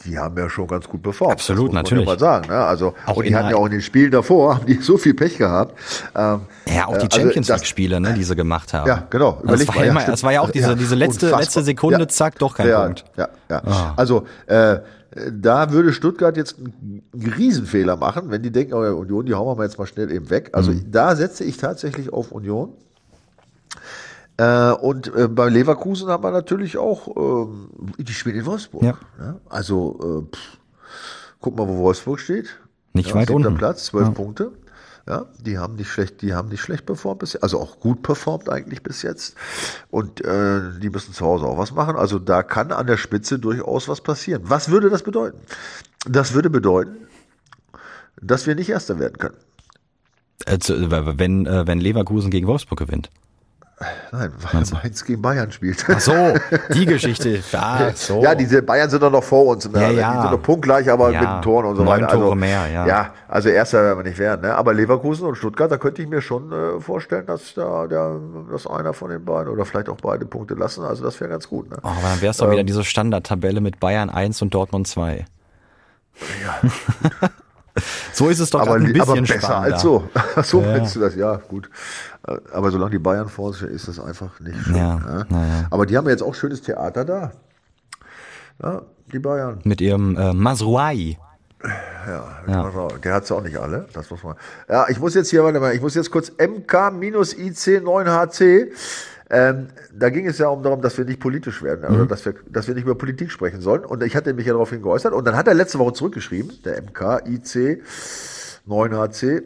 [0.05, 1.33] die haben ja schon ganz gut performt.
[1.35, 2.07] Absolut, das muss natürlich.
[2.07, 2.49] Man ja mal sagen.
[2.49, 2.57] Ne?
[2.59, 5.15] Also, Auch und die hatten ja auch in den Spielen davor, haben die so viel
[5.15, 5.75] Pech gehabt.
[6.17, 8.87] Ähm, Ja, auch äh, die also Champions das- League Spiele, ne, die sie gemacht haben.
[8.89, 9.33] Ja, genau.
[9.33, 11.41] Das Überleg war, mal, ja das war ja auch diese, Ja, diese letzte, unfassbar.
[11.41, 13.05] letzte Sekunde, zack, doch kein ja, Punkt.
[13.17, 13.63] Ja, ja.
[13.65, 13.93] Ah.
[13.97, 14.79] Also, äh,
[15.33, 17.03] da würde Stuttgart jetzt einen
[17.37, 20.11] Riesenfehler machen, wenn die denken, oh ja, Union, die hauen wir mal jetzt mal schnell
[20.11, 20.51] eben weg.
[20.53, 20.85] Also Mhm.
[20.93, 22.73] da setze ich tatsächlich auf Union.
[24.41, 28.83] Äh, und äh, bei Leverkusen haben wir natürlich auch, ähm, die spielen in Wolfsburg.
[28.83, 28.95] Ja.
[29.19, 29.41] Ne?
[29.49, 30.59] Also, äh, pff,
[31.41, 32.49] guck mal, wo Wolfsburg steht.
[32.95, 33.59] Nicht weit siebter unten.
[33.59, 34.53] Platz, zwölf Punkte.
[35.07, 38.49] Ja, die haben nicht schlecht, die haben nicht schlecht performt bis also auch gut performt
[38.49, 39.35] eigentlich bis jetzt.
[39.91, 41.97] Und äh, die müssen zu Hause auch was machen.
[41.97, 44.43] Also da kann an der Spitze durchaus was passieren.
[44.45, 45.39] Was würde das bedeuten?
[46.09, 46.97] Das würde bedeuten,
[48.23, 49.37] dass wir nicht Erster werden können.
[50.47, 53.11] Äh, zu- wenn, äh, wenn Leverkusen gegen Wolfsburg gewinnt.
[54.13, 55.83] Nein, weil Mainz gegen Bayern spielt.
[55.89, 56.13] Ach so,
[56.75, 57.43] die Geschichte.
[57.55, 58.23] Ach so.
[58.23, 59.71] Ja, diese Bayern sind doch noch vor uns.
[59.71, 59.81] Ne?
[59.81, 60.13] Ja, ja.
[60.17, 62.11] Die sind noch punktgleich, aber Ja, mit den Toren und so neun weiter.
[62.11, 62.87] Also, Tore mehr, ja.
[62.87, 64.43] Ja, also Erster werden wir nicht werden.
[64.43, 64.55] Ne?
[64.55, 68.17] Aber Leverkusen und Stuttgart, da könnte ich mir schon äh, vorstellen, dass da der,
[68.51, 70.85] dass einer von den beiden oder vielleicht auch beide Punkte lassen.
[70.85, 71.71] Also das wäre ganz gut.
[71.71, 71.79] Ne?
[71.83, 75.25] Oh, aber dann wäre es doch wieder diese Standardtabelle mit Bayern 1 und Dortmund 2.
[78.13, 79.75] so ist es doch aber, ein bisschen aber besser spannender.
[79.75, 80.09] als so.
[80.43, 80.67] so Ja.
[80.69, 81.15] meinst du das?
[81.15, 81.71] Ja, gut.
[82.53, 84.77] Aber solange die Bayern vor ist das einfach nicht schön.
[84.77, 85.27] Ja, ne?
[85.31, 85.67] ja.
[85.71, 87.33] Aber die haben jetzt auch schönes Theater da.
[88.63, 88.83] Ja,
[89.13, 89.61] die Bayern.
[89.65, 91.19] Mit ihrem äh, Masruai.
[92.07, 92.71] Ja, ja.
[93.05, 93.87] der hat es auch nicht alle.
[93.93, 94.35] Das muss man.
[94.69, 98.69] Ja, ich muss jetzt hier, warte mal, ich muss jetzt kurz MK-IC9HC.
[99.33, 102.09] Ähm, da ging es ja um darum, dass wir nicht politisch werden, also mhm.
[102.09, 103.85] dass wir, dass wir nicht über Politik sprechen sollen.
[103.85, 105.13] Und ich hatte mich ja darauf geäußert.
[105.13, 107.83] Und dann hat er letzte Woche zurückgeschrieben, der MK-IC
[108.67, 109.43] 9HC.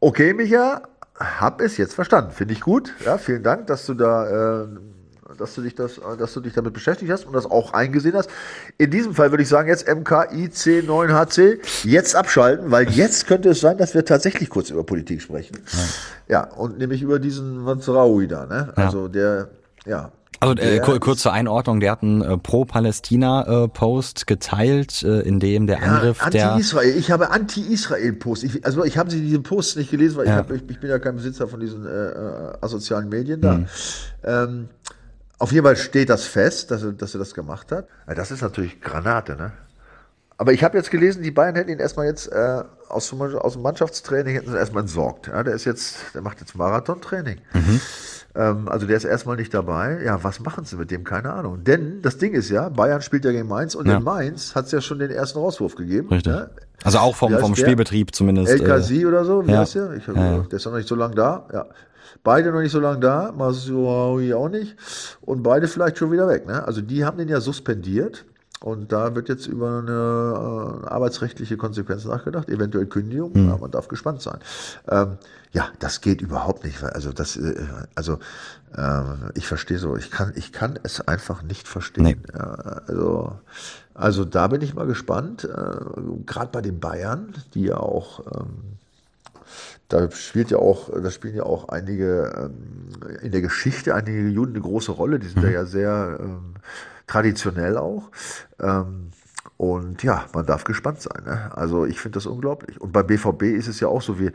[0.00, 0.82] Okay, Micha,
[1.14, 2.32] hab es jetzt verstanden.
[2.32, 2.92] Finde ich gut.
[3.04, 4.66] Ja, vielen Dank, dass du da, äh,
[5.38, 8.30] dass du dich das, dass du dich damit beschäftigt hast und das auch eingesehen hast.
[8.76, 13.78] In diesem Fall würde ich sagen, jetzt MKIC9HC, jetzt abschalten, weil jetzt könnte es sein,
[13.78, 15.58] dass wir tatsächlich kurz über Politik sprechen.
[16.28, 18.72] Ja, ja und nämlich über diesen Mansraoui da, ne?
[18.76, 19.08] Also ja.
[19.08, 19.48] der,
[19.86, 25.66] ja, also äh, kurze Einordnung, der hat einen äh, Pro-Palästina-Post äh, geteilt, äh, in dem
[25.66, 26.96] der Angriff ja, Anti-Israel.
[26.96, 28.46] Ich habe Anti-Israel-Post.
[28.62, 30.34] Also ich habe sie diese Posts nicht gelesen, weil ja.
[30.34, 33.54] ich, hab, ich, ich, bin ja kein Besitzer von diesen äh, äh asozialen Medien da.
[33.54, 33.66] Mhm.
[34.24, 34.68] Ähm,
[35.38, 37.86] auf jeden Fall steht das fest, dass er, dass er das gemacht hat.
[38.06, 39.52] Ja, das ist natürlich Granate, ne?
[40.40, 43.62] Aber ich habe jetzt gelesen, die Bayern hätten ihn erstmal jetzt äh, aus, aus dem
[43.62, 45.26] Mannschaftstraining hätten sie erstmal entsorgt.
[45.26, 47.40] Ja, der ist jetzt, der macht jetzt Marathontraining.
[47.52, 47.80] Mhm.
[48.36, 50.00] Ähm, also der ist erstmal nicht dabei.
[50.04, 51.02] Ja, was machen sie mit dem?
[51.02, 51.64] Keine Ahnung.
[51.64, 53.96] Denn das Ding ist ja, Bayern spielt ja gegen Mainz und ja.
[53.96, 56.08] in Mainz hat es ja schon den ersten Rauswurf gegeben.
[56.08, 56.32] Richtig.
[56.32, 56.50] Ja?
[56.84, 58.52] Also auch vom, vom Spielbetrieb zumindest.
[58.52, 59.58] LKC äh, oder so, wie ja.
[59.58, 59.92] heißt der?
[59.94, 60.38] Ich ja.
[60.40, 61.46] Der ist noch nicht so lange da.
[61.52, 61.66] Ja.
[62.24, 64.76] Beide noch nicht so lange da, Masuaui auch nicht.
[65.20, 66.46] Und beide vielleicht schon wieder weg.
[66.46, 66.64] Ne?
[66.64, 68.24] Also die haben den ja suspendiert.
[68.60, 73.30] Und da wird jetzt über eine äh, arbeitsrechtliche Konsequenz nachgedacht, eventuell Kündigung.
[73.32, 73.48] Mhm.
[73.50, 74.38] Ja, man darf gespannt sein.
[74.88, 75.18] Ähm,
[75.52, 76.82] ja, das geht überhaupt nicht.
[76.82, 77.54] Also das, äh,
[77.94, 78.18] also
[78.76, 79.02] äh,
[79.34, 82.02] ich verstehe so, ich kann, ich kann es einfach nicht verstehen.
[82.04, 82.16] Nee.
[82.34, 83.38] Ja, also,
[83.98, 85.44] also da bin ich mal gespannt.
[85.44, 88.78] Äh, Gerade bei den Bayern, die ja auch ähm,
[89.88, 94.52] da spielt ja auch, da spielen ja auch einige ähm, in der Geschichte einige Juden
[94.52, 95.18] eine große Rolle.
[95.18, 95.50] Die sind mhm.
[95.50, 96.54] ja sehr ähm,
[97.06, 98.10] traditionell auch.
[98.60, 99.10] Ähm,
[99.58, 101.24] und ja, man darf gespannt sein.
[101.26, 101.50] Ne?
[101.52, 102.80] Also ich finde das unglaublich.
[102.80, 104.30] Und bei BVB ist es ja auch so wie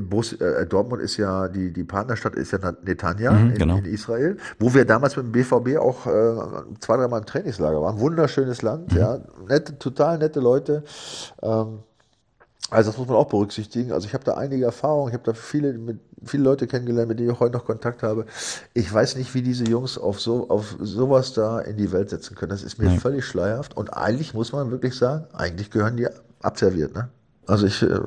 [0.00, 3.76] Bus, äh, Dortmund ist ja die die Partnerstadt ist ja Netanya mhm, in, genau.
[3.78, 6.36] in, Israel, wo wir damals mit dem BVB auch äh,
[6.78, 7.98] zwei dreimal im Trainingslager waren.
[7.98, 8.98] Wunderschönes Land, mhm.
[8.98, 10.84] ja, nette, total nette Leute.
[11.42, 11.80] Ähm,
[12.72, 13.92] also das muss man auch berücksichtigen.
[13.92, 17.18] Also ich habe da einige Erfahrungen, ich habe da viele, mit, viele Leute kennengelernt, mit
[17.18, 18.24] denen ich heute noch Kontakt habe.
[18.72, 22.34] Ich weiß nicht, wie diese Jungs auf so auf sowas da in die Welt setzen
[22.34, 22.50] können.
[22.50, 22.98] Das ist mir Nein.
[22.98, 23.76] völlig schleierhaft.
[23.76, 26.08] Und eigentlich muss man wirklich sagen, eigentlich gehören die
[26.40, 26.94] abserviert.
[26.94, 27.10] Ne?
[27.46, 28.00] Also ich, äh,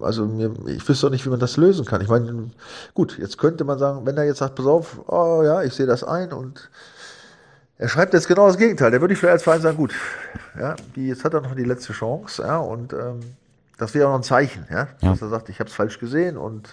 [0.00, 2.00] also mir, ich wüsste auch nicht, wie man das lösen kann.
[2.00, 2.50] Ich meine,
[2.94, 5.86] gut, jetzt könnte man sagen, wenn er jetzt sagt, pass auf, oh ja, ich sehe
[5.86, 6.68] das ein und
[7.78, 8.90] er schreibt jetzt genau das Gegenteil.
[8.90, 9.94] Der würde ich vielleicht als Verein sagen, gut,
[10.58, 13.20] ja, die, jetzt hat er noch die letzte Chance, ja, und ähm,
[13.78, 15.10] das wäre auch noch ein Zeichen, ja, ja.
[15.10, 16.68] dass er sagt, ich habe es falsch gesehen und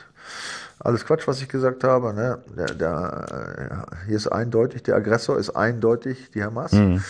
[0.84, 2.14] alles Quatsch, was ich gesagt habe.
[2.14, 2.40] Ne?
[2.58, 6.72] Der, der, äh, hier ist eindeutig, der Aggressor ist eindeutig die Hamas.
[6.72, 7.04] Mhm.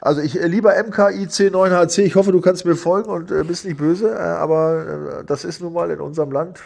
[0.00, 3.78] Also ich äh, lieber MKIC9HC, ich hoffe, du kannst mir folgen und äh, bist nicht
[3.78, 6.60] böse, aber das ist nun mal in unserem Land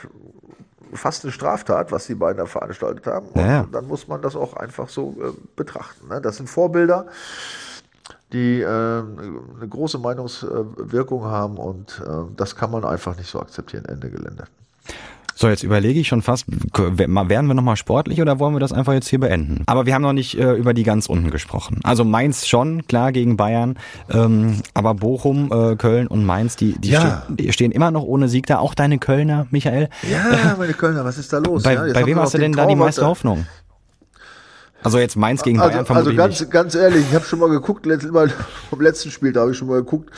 [0.93, 3.28] fast eine Straftat, was die beiden da veranstaltet haben.
[3.28, 3.66] Und ja.
[3.70, 6.09] dann muss man das auch einfach so betrachten.
[6.09, 6.20] Ne?
[6.20, 7.07] Das sind Vorbilder
[8.33, 13.85] die äh, eine große Meinungswirkung haben und äh, das kann man einfach nicht so akzeptieren,
[13.87, 14.45] Ende Gelände.
[15.41, 18.93] So, jetzt überlege ich schon fast, werden wir nochmal sportlich oder wollen wir das einfach
[18.93, 19.62] jetzt hier beenden?
[19.64, 21.81] Aber wir haben noch nicht äh, über die ganz unten gesprochen.
[21.83, 23.78] Also Mainz schon, klar, gegen Bayern.
[24.11, 27.22] Ähm, aber Bochum, äh, Köln und Mainz, die, die, ja.
[27.24, 28.59] stehen, die, stehen, immer noch ohne Sieg da.
[28.59, 29.89] Auch deine Kölner, Michael.
[30.11, 31.62] Ja, meine Kölner, was ist da los?
[31.62, 33.47] Bei, ja, bei wem hast du denn da die meiste Hoffnung?
[34.83, 36.51] Also jetzt Mainz gegen also, Bayern Also ganz, nicht.
[36.51, 38.28] ganz ehrlich, ich habe schon mal geguckt, mal,
[38.70, 40.11] vom letzten Spiel, da habe ich schon mal geguckt,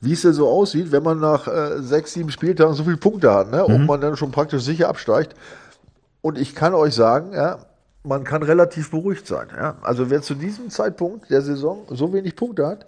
[0.00, 3.32] wie es denn so aussieht, wenn man nach äh, sechs, sieben Spieltagen so viele Punkte
[3.32, 3.64] hat, ne?
[3.66, 3.74] Mhm.
[3.74, 5.34] ob man dann schon praktisch sicher absteigt.
[6.22, 7.58] Und ich kann euch sagen, ja,
[8.02, 9.48] man kann relativ beruhigt sein.
[9.56, 9.76] Ja?
[9.82, 12.86] Also wer zu diesem Zeitpunkt der Saison so wenig Punkte hat,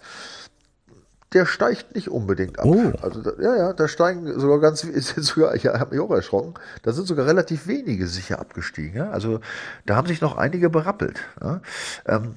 [1.33, 2.65] der steigt nicht unbedingt ab.
[2.65, 2.91] Oh.
[3.01, 6.53] Also ja, ja, da steigen sogar ganz, ist jetzt sogar, ich habe mich auch erschrocken,
[6.83, 8.95] da sind sogar relativ wenige sicher abgestiegen.
[8.95, 9.09] Ja?
[9.11, 9.39] Also
[9.85, 11.19] da haben sich noch einige berappelt.
[11.41, 11.61] Ja?
[12.05, 12.35] Ähm,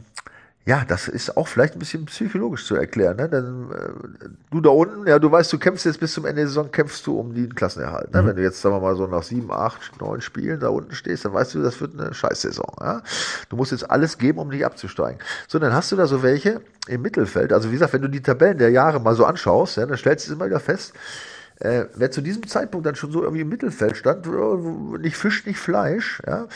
[0.67, 3.17] ja, das ist auch vielleicht ein bisschen psychologisch zu erklären.
[3.17, 3.29] Ne?
[3.29, 6.49] Denn äh, du da unten, ja, du weißt, du kämpfst jetzt bis zum Ende der
[6.49, 8.12] Saison, kämpfst du um den Klassenerhalt.
[8.12, 8.21] Ne?
[8.21, 8.27] Mhm.
[8.27, 11.25] Wenn du jetzt, sagen wir mal, so nach sieben, acht, neun Spielen da unten stehst,
[11.25, 12.75] dann weißt du, das wird eine Scheißsaison.
[12.81, 13.03] Ja?
[13.49, 15.21] Du musst jetzt alles geben, um nicht abzusteigen.
[15.47, 17.53] So, dann hast du da so welche im Mittelfeld.
[17.53, 20.29] Also wie gesagt, wenn du die Tabellen der Jahre mal so anschaust, ja, dann stellst
[20.29, 20.95] du immer wieder fest,
[21.61, 25.47] äh, wer zu diesem Zeitpunkt dann schon so irgendwie im Mittelfeld stand, äh, nicht Fisch,
[25.47, 26.47] nicht Fleisch, ja,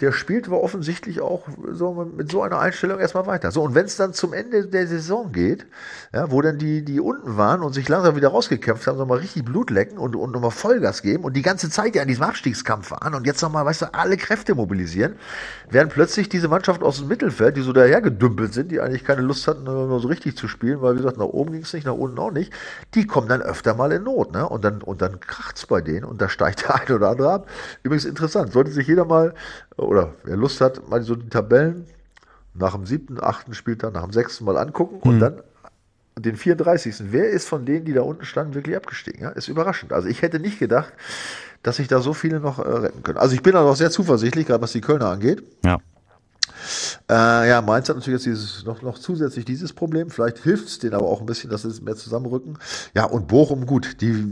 [0.00, 3.50] der spielt aber offensichtlich auch so mit so einer Einstellung erstmal weiter.
[3.50, 5.66] So, und wenn es dann zum Ende der Saison geht,
[6.14, 9.44] ja, wo dann die, die unten waren und sich langsam wieder rausgekämpft haben, nochmal richtig
[9.44, 12.90] Blut lecken und, und nochmal Vollgas geben und die ganze Zeit ja an diesem Abstiegskampf
[12.92, 15.16] waren und jetzt nochmal, weißt du, alle Kräfte mobilisieren,
[15.68, 19.46] werden plötzlich diese Mannschaften aus dem Mittelfeld, die so dahergedümpelt sind, die eigentlich keine Lust
[19.48, 21.94] hatten, nur so richtig zu spielen, weil wie gesagt, nach oben ging es nicht, nach
[21.94, 22.52] unten auch nicht,
[22.94, 24.45] die kommen dann öfter mal in Not, ne?
[24.50, 27.48] Und dann, und dann kracht's bei denen und da steigt der eine oder andere ab.
[27.82, 29.34] Übrigens interessant, sollte sich jeder mal,
[29.76, 31.86] oder wer Lust hat, mal so die Tabellen
[32.54, 35.20] nach dem siebten, achten Spieltag, nach dem sechsten Mal angucken und mhm.
[35.20, 35.42] dann
[36.18, 37.12] den 34.
[37.12, 39.22] Wer ist von denen, die da unten standen, wirklich abgestiegen?
[39.22, 39.92] Ja, ist überraschend.
[39.92, 40.92] Also ich hätte nicht gedacht,
[41.62, 43.18] dass sich da so viele noch äh, retten können.
[43.18, 45.42] Also ich bin da noch sehr zuversichtlich, gerade was die Kölner angeht.
[45.64, 45.78] Ja.
[47.10, 50.10] Äh, ja, Mainz hat natürlich jetzt dieses, noch, noch zusätzlich dieses Problem.
[50.10, 52.58] Vielleicht hilft es denen aber auch ein bisschen, dass sie mehr zusammenrücken.
[52.94, 54.24] Ja, und Bochum, gut, die,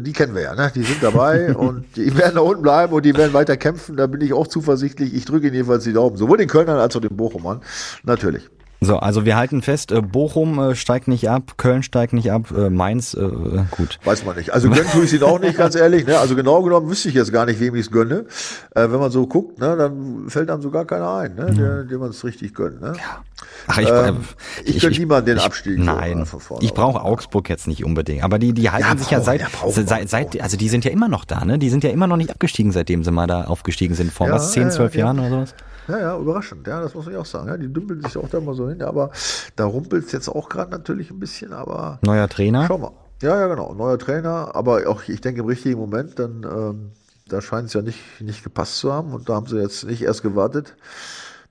[0.00, 0.72] die kennen wir ja, ne?
[0.74, 3.96] Die sind dabei und die werden da unten bleiben und die werden weiter kämpfen.
[3.96, 5.14] Da bin ich auch zuversichtlich.
[5.14, 6.16] Ich drücke ihnen jedenfalls die Daumen.
[6.16, 7.60] Sowohl den Kölnern als auch den Bochumern.
[8.04, 8.48] Natürlich.
[8.84, 12.50] So, also wir halten fest, äh, Bochum äh, steigt nicht ab, Köln steigt nicht ab,
[12.50, 13.28] äh, Mainz, äh,
[13.70, 14.00] gut.
[14.02, 14.52] Weiß man nicht.
[14.52, 16.04] Also gönnen tue ich sie auch nicht, ganz ehrlich.
[16.04, 16.18] Ne?
[16.18, 18.26] Also genau genommen wüsste ich jetzt gar nicht, wem ich es gönne.
[18.74, 22.00] Äh, wenn man so guckt, ne, dann fällt einem sogar keiner ein, ne, der, dem
[22.00, 22.80] man es richtig gönnt.
[22.80, 22.94] Ne?
[22.96, 23.22] Ja.
[23.68, 24.16] Ach, ich, ähm,
[24.64, 25.78] ich, ich gönne niemand den Abstieg.
[25.78, 28.24] Nein, so, ich brauche Augsburg jetzt nicht unbedingt.
[28.24, 31.08] Aber die, die halten ja, sich ja seit, seit, seit, also die sind ja immer
[31.08, 31.58] noch da, ne?
[31.58, 34.34] Die sind ja immer noch nicht abgestiegen, seitdem sie mal da aufgestiegen sind, vor ja,
[34.34, 35.54] was, 10, 12 Jahren oder sowas?
[35.88, 36.66] Ja, ja, überraschend.
[36.66, 37.48] Ja, das muss ich auch sagen.
[37.48, 38.82] Ja, die dümpeln sich auch da mal so hin.
[38.82, 39.10] Aber
[39.56, 41.52] da rumpelt es jetzt auch gerade natürlich ein bisschen.
[41.52, 42.66] Aber neuer Trainer.
[42.66, 42.92] Schau mal.
[43.20, 43.74] Ja, ja, genau.
[43.74, 44.54] Neuer Trainer.
[44.54, 46.92] Aber auch, ich denke, im richtigen Moment, dann ähm,
[47.32, 49.12] da scheint es ja nicht, nicht gepasst zu haben.
[49.12, 50.74] Und da haben sie jetzt nicht erst gewartet,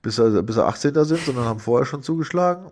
[0.00, 1.04] bis er, bis er 18.
[1.04, 2.66] sind, sondern haben vorher schon zugeschlagen.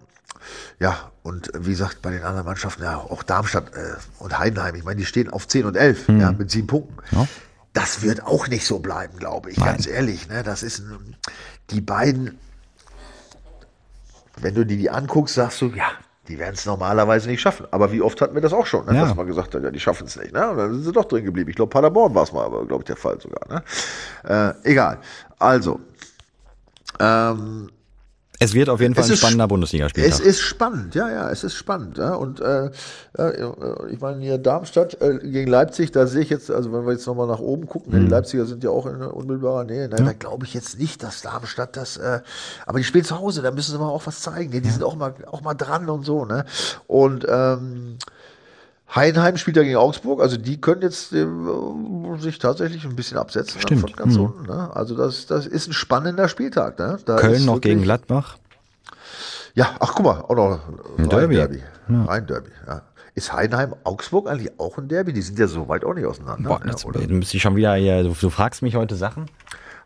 [0.78, 4.84] Ja, und wie gesagt, bei den anderen Mannschaften, ja, auch Darmstadt äh, und Heidenheim, ich
[4.84, 6.20] meine, die stehen auf 10 und 11, hm.
[6.20, 6.96] ja, mit sieben Punkten.
[7.10, 7.26] Ja.
[7.72, 9.74] Das wird auch nicht so bleiben, glaube ich, Nein.
[9.74, 10.28] ganz ehrlich.
[10.28, 10.42] Ne?
[10.42, 11.16] Das ist ein,
[11.70, 12.38] die beiden,
[14.36, 15.90] wenn du dir die anguckst, sagst du, ja,
[16.28, 17.66] die werden es normalerweise nicht schaffen.
[17.70, 18.94] Aber wie oft hatten wir das auch schon, ne?
[18.94, 19.02] ja.
[19.02, 20.32] dass man gesagt hat, ja, die schaffen es nicht.
[20.32, 20.50] Ne?
[20.50, 21.50] Und dann sind sie doch drin geblieben.
[21.50, 23.48] Ich glaube, Paderborn war es mal, aber glaube ich der Fall sogar.
[23.48, 23.62] Ne?
[24.64, 24.98] Äh, egal.
[25.38, 25.80] Also,
[27.00, 27.70] ähm,
[28.42, 30.02] es wird auf jeden Fall ein spannender Bundesligaspiel.
[30.02, 31.98] Es ist spannend, ja, ja, es ist spannend.
[31.98, 32.14] Ja.
[32.14, 32.70] Und äh,
[33.18, 33.46] äh,
[33.90, 37.06] ich meine hier Darmstadt äh, gegen Leipzig, da sehe ich jetzt, also wenn wir jetzt
[37.06, 38.06] nochmal nach oben gucken, mhm.
[38.06, 40.04] die Leipziger sind ja auch in unmittelbarer Nähe, nein, ja.
[40.06, 42.20] da glaube ich jetzt nicht, dass Darmstadt das, äh,
[42.64, 44.50] aber die spielen zu Hause, da müssen sie mal auch was zeigen.
[44.50, 46.46] Die, die sind auch mal auch mal dran und so, ne?
[46.86, 47.98] Und ähm,
[48.94, 51.26] Heidenheim spielt ja gegen Augsburg, also die können jetzt äh,
[52.18, 53.82] sich tatsächlich ein bisschen absetzen Stimmt.
[53.82, 54.24] von ganz mhm.
[54.24, 54.46] unten.
[54.46, 54.70] Ne?
[54.74, 56.78] Also das, das ist ein spannender Spieltag.
[56.78, 56.98] Ne?
[57.04, 58.36] Da Köln noch gegen Gladbach.
[59.54, 60.60] Ja, ach guck mal, auch noch
[60.98, 61.36] ein Derby.
[61.36, 61.62] Derby.
[61.88, 62.06] Ja.
[62.06, 62.82] Ein Derby, ja.
[63.14, 65.12] Ist Heidenheim Augsburg eigentlich auch ein Derby?
[65.12, 66.48] Die sind ja so weit auch nicht auseinander.
[66.48, 69.26] Boah, jetzt, ja, müsste ich schon wieder hier, du, du fragst mich heute Sachen.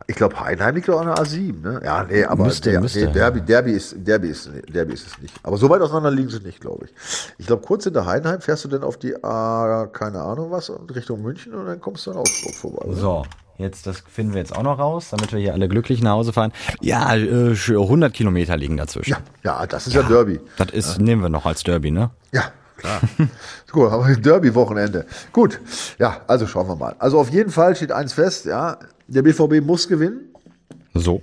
[0.06, 1.80] Ich glaube, Heidenheim liegt doch an der A7, ne?
[1.82, 5.18] Ja, nee, aber müsste, der, müsste, nee, Derby, Derby, ist, Derby, ist, Derby ist es
[5.20, 5.34] nicht.
[5.42, 6.92] Aber so weit auseinander liegen sie nicht, glaube ich.
[7.38, 10.94] Ich glaube, kurz hinter Heidenheim fährst du dann auf die A, keine Ahnung was, und
[10.94, 12.84] Richtung München und dann kommst du an Augsburg vorbei.
[12.84, 12.96] Oder?
[12.96, 13.22] So.
[13.56, 16.32] Jetzt, das finden wir jetzt auch noch raus, damit wir hier alle glücklich nach Hause
[16.32, 16.52] fahren.
[16.80, 19.10] Ja, 100 äh, Kilometer liegen dazwischen.
[19.10, 20.40] Ja, ja das ist ja, ja Derby.
[20.56, 21.02] Das ist, ja.
[21.02, 22.10] nehmen wir noch als Derby, ne?
[22.32, 22.50] Ja,
[22.84, 23.00] klar.
[23.72, 25.06] Gut, aber Derby-Wochenende.
[25.32, 25.60] Gut,
[25.98, 26.94] ja, also schauen wir mal.
[26.98, 28.78] Also auf jeden Fall steht eins fest, ja,
[29.08, 30.34] der BVB muss gewinnen.
[30.94, 31.22] So.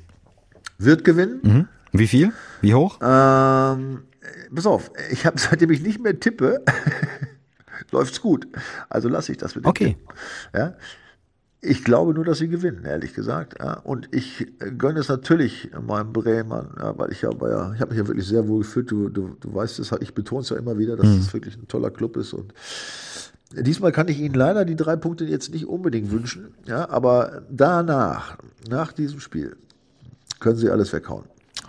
[0.78, 1.39] Wird gewinnen.
[1.43, 1.68] Mhm.
[1.93, 2.32] Wie viel?
[2.62, 2.97] Wie hoch?
[3.01, 4.03] Ähm,
[4.53, 6.64] pass auf, ich habe seitdem ich nicht mehr tippe,
[7.91, 8.47] läuft's gut.
[8.89, 9.86] Also lasse ich das mit dem Okay.
[9.97, 10.14] Tipp.
[10.55, 10.74] Ja.
[11.64, 13.59] Ich glaube nur, dass sie gewinnen, ehrlich gesagt.
[13.59, 13.74] Ja.
[13.74, 14.47] Und ich
[14.80, 18.26] gönne es natürlich meinem Bremen, ja, weil ich habe ja, ich habe mich ja wirklich
[18.26, 18.89] sehr wohl gefühlt.
[18.89, 21.20] Du, du, du weißt es, ich betone es ja immer wieder, dass mhm.
[21.20, 22.53] es wirklich ein toller Club ist und
[23.53, 28.38] Diesmal kann ich Ihnen leider die drei Punkte jetzt nicht unbedingt wünschen, ja, aber danach,
[28.70, 29.57] nach diesem Spiel,
[30.39, 31.26] können Sie alles weghauen.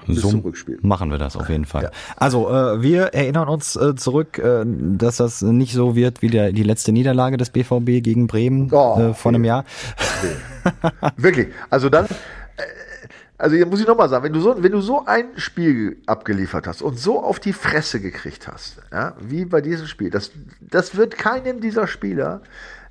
[0.07, 1.85] So machen wir das auf jeden Fall.
[1.85, 1.91] Ja.
[2.17, 6.53] Also äh, wir erinnern uns äh, zurück, äh, dass das nicht so wird wie der,
[6.53, 9.65] die letzte Niederlage des BVB gegen Bremen oh, äh, vor einem Jahr.
[10.19, 11.13] Okay.
[11.17, 11.49] Wirklich.
[11.71, 12.07] Also dann,
[13.43, 16.69] also hier muss ich nochmal sagen, wenn du, so, wenn du so ein Spiel abgeliefert
[16.69, 20.31] hast und so auf die Fresse gekriegt hast, ja, wie bei diesem Spiel, das,
[20.61, 22.43] das wird keinem dieser Spieler,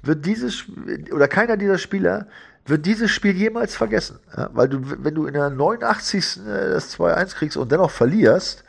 [0.04, 0.66] wird dieses,
[1.14, 2.28] oder keiner dieser Spieler
[2.66, 4.20] wird dieses Spiel jemals vergessen.
[4.36, 6.40] Ja, weil du, wenn du in der 89.
[6.46, 8.64] Äh, das 2-1 kriegst und dennoch verlierst,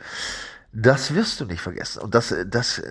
[0.73, 2.01] das wirst du nicht vergessen.
[2.01, 2.81] Und das, das,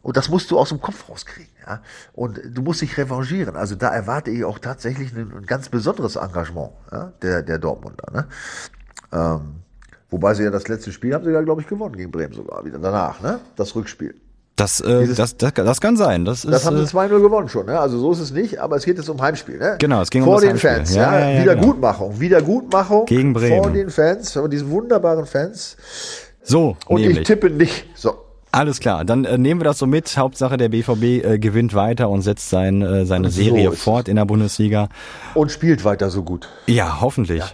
[0.00, 1.52] und das musst du aus dem Kopf rauskriegen.
[1.66, 1.82] Ja?
[2.14, 3.56] Und du musst dich revanchieren.
[3.56, 7.12] Also da erwarte ich auch tatsächlich ein, ein ganz besonderes Engagement ja?
[7.20, 8.10] der, der Dortmunder.
[8.10, 8.28] Ne?
[9.12, 9.56] Ähm,
[10.08, 12.64] wobei sie ja das letzte Spiel haben sie ja, glaube ich, gewonnen gegen Bremen sogar
[12.64, 13.40] wieder danach, ne?
[13.56, 14.14] Das Rückspiel.
[14.60, 16.24] Das, äh, Dieses- das, das, das kann sein.
[16.24, 17.80] Das, ist, Das haben äh, sie 2-0 gewonnen schon, ne?
[17.80, 19.76] Also so ist es nicht, aber es geht jetzt um Heimspiel, ne?
[19.78, 20.70] Genau, es ging um vor das den Heimspiel.
[20.70, 21.18] Fans, Ja, ja.
[21.20, 23.62] ja, ja, Wiedergutmachung, Wiedergutmachung Gegen Bremen.
[23.62, 25.76] vor den Fans, vor diesen wunderbaren Fans.
[26.42, 27.26] so, Und ich nämlich.
[27.26, 27.86] tippe nicht.
[27.94, 28.14] So.
[28.52, 30.16] Alles klar, dann äh, nehmen wir das so mit.
[30.16, 34.16] Hauptsache der BVB äh, gewinnt weiter und setzt sein, äh, seine So Serie fort in
[34.16, 34.88] der Bundesliga.
[35.34, 36.48] Und spielt weiter so gut.
[36.66, 37.44] Ja, hoffentlich.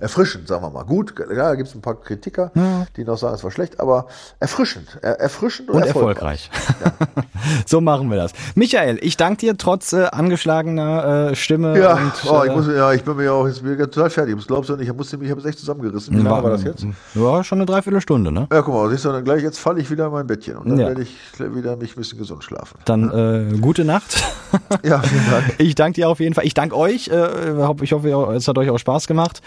[0.00, 0.84] Erfrischend, sagen wir mal.
[0.84, 2.50] Gut, ja, da gibt es ein paar Kritiker,
[2.96, 4.06] die noch sagen, es war schlecht, aber
[4.38, 4.98] erfrischend.
[5.02, 6.50] Er, erfrischend und, Und erfolgreich.
[6.50, 7.26] erfolgreich.
[7.66, 8.32] so machen wir das.
[8.54, 11.78] Michael, ich danke dir trotz äh, angeschlagener äh, Stimme.
[11.78, 14.36] Ja, und, oh, ich äh, muss, ja, ich bin mir ja auch jetzt total fertig.
[14.36, 16.16] Das glaubst du nicht, ich musste mich, ich habe es echt zusammengerissen.
[16.16, 16.84] Wie lange war das jetzt?
[17.14, 18.48] Ja, schon eine Dreiviertelstunde, ne?
[18.52, 20.68] Ja, guck mal, siehst du, dann gleich, jetzt falle ich wieder in mein Bettchen und
[20.68, 20.86] dann Ja.
[20.88, 22.78] werde ich wieder mich ein bisschen gesund schlafen.
[22.84, 24.22] Dann äh, gute Nacht.
[24.82, 25.44] Ja, vielen Dank.
[25.58, 26.44] Ich danke dir auf jeden Fall.
[26.46, 27.08] Ich danke euch.
[27.08, 27.50] Äh,
[27.82, 29.40] ich hoffe, es hat euch auch Spaß gemacht.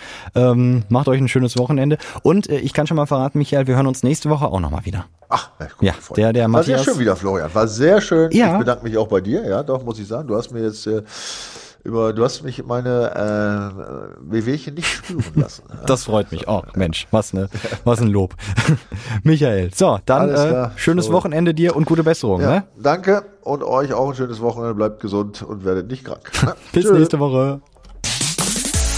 [0.51, 1.97] Ähm, macht euch ein schönes Wochenende.
[2.23, 4.85] Und äh, ich kann schon mal verraten, Michael, wir hören uns nächste Woche auch nochmal
[4.85, 5.05] wieder.
[5.29, 7.53] Ach, ja, guck, Ja, freut der- der War sehr schön wieder, Florian.
[7.53, 8.31] War sehr schön.
[8.31, 8.53] Ja.
[8.53, 9.45] Ich bedanke mich auch bei dir.
[9.47, 10.27] Ja, doch, muss ich sagen.
[10.27, 11.01] Du hast mir jetzt äh,
[11.83, 13.11] über, du hast mich meine
[14.25, 15.63] äh, Wehwehchen nicht spüren lassen.
[15.87, 16.47] Das freut mich.
[16.47, 17.49] Oh, Mensch, was ne,
[17.83, 18.35] was ein Lob.
[19.23, 21.13] Michael, so, dann äh, schönes So.
[21.13, 22.41] Wochenende dir und gute Besserung.
[22.41, 22.63] Ja, Ne?
[22.81, 24.75] danke und euch auch ein schönes Wochenende.
[24.75, 26.31] Bleibt gesund und werdet nicht krank.
[26.71, 26.93] Bis Tschö.
[26.97, 27.59] nächste Woche.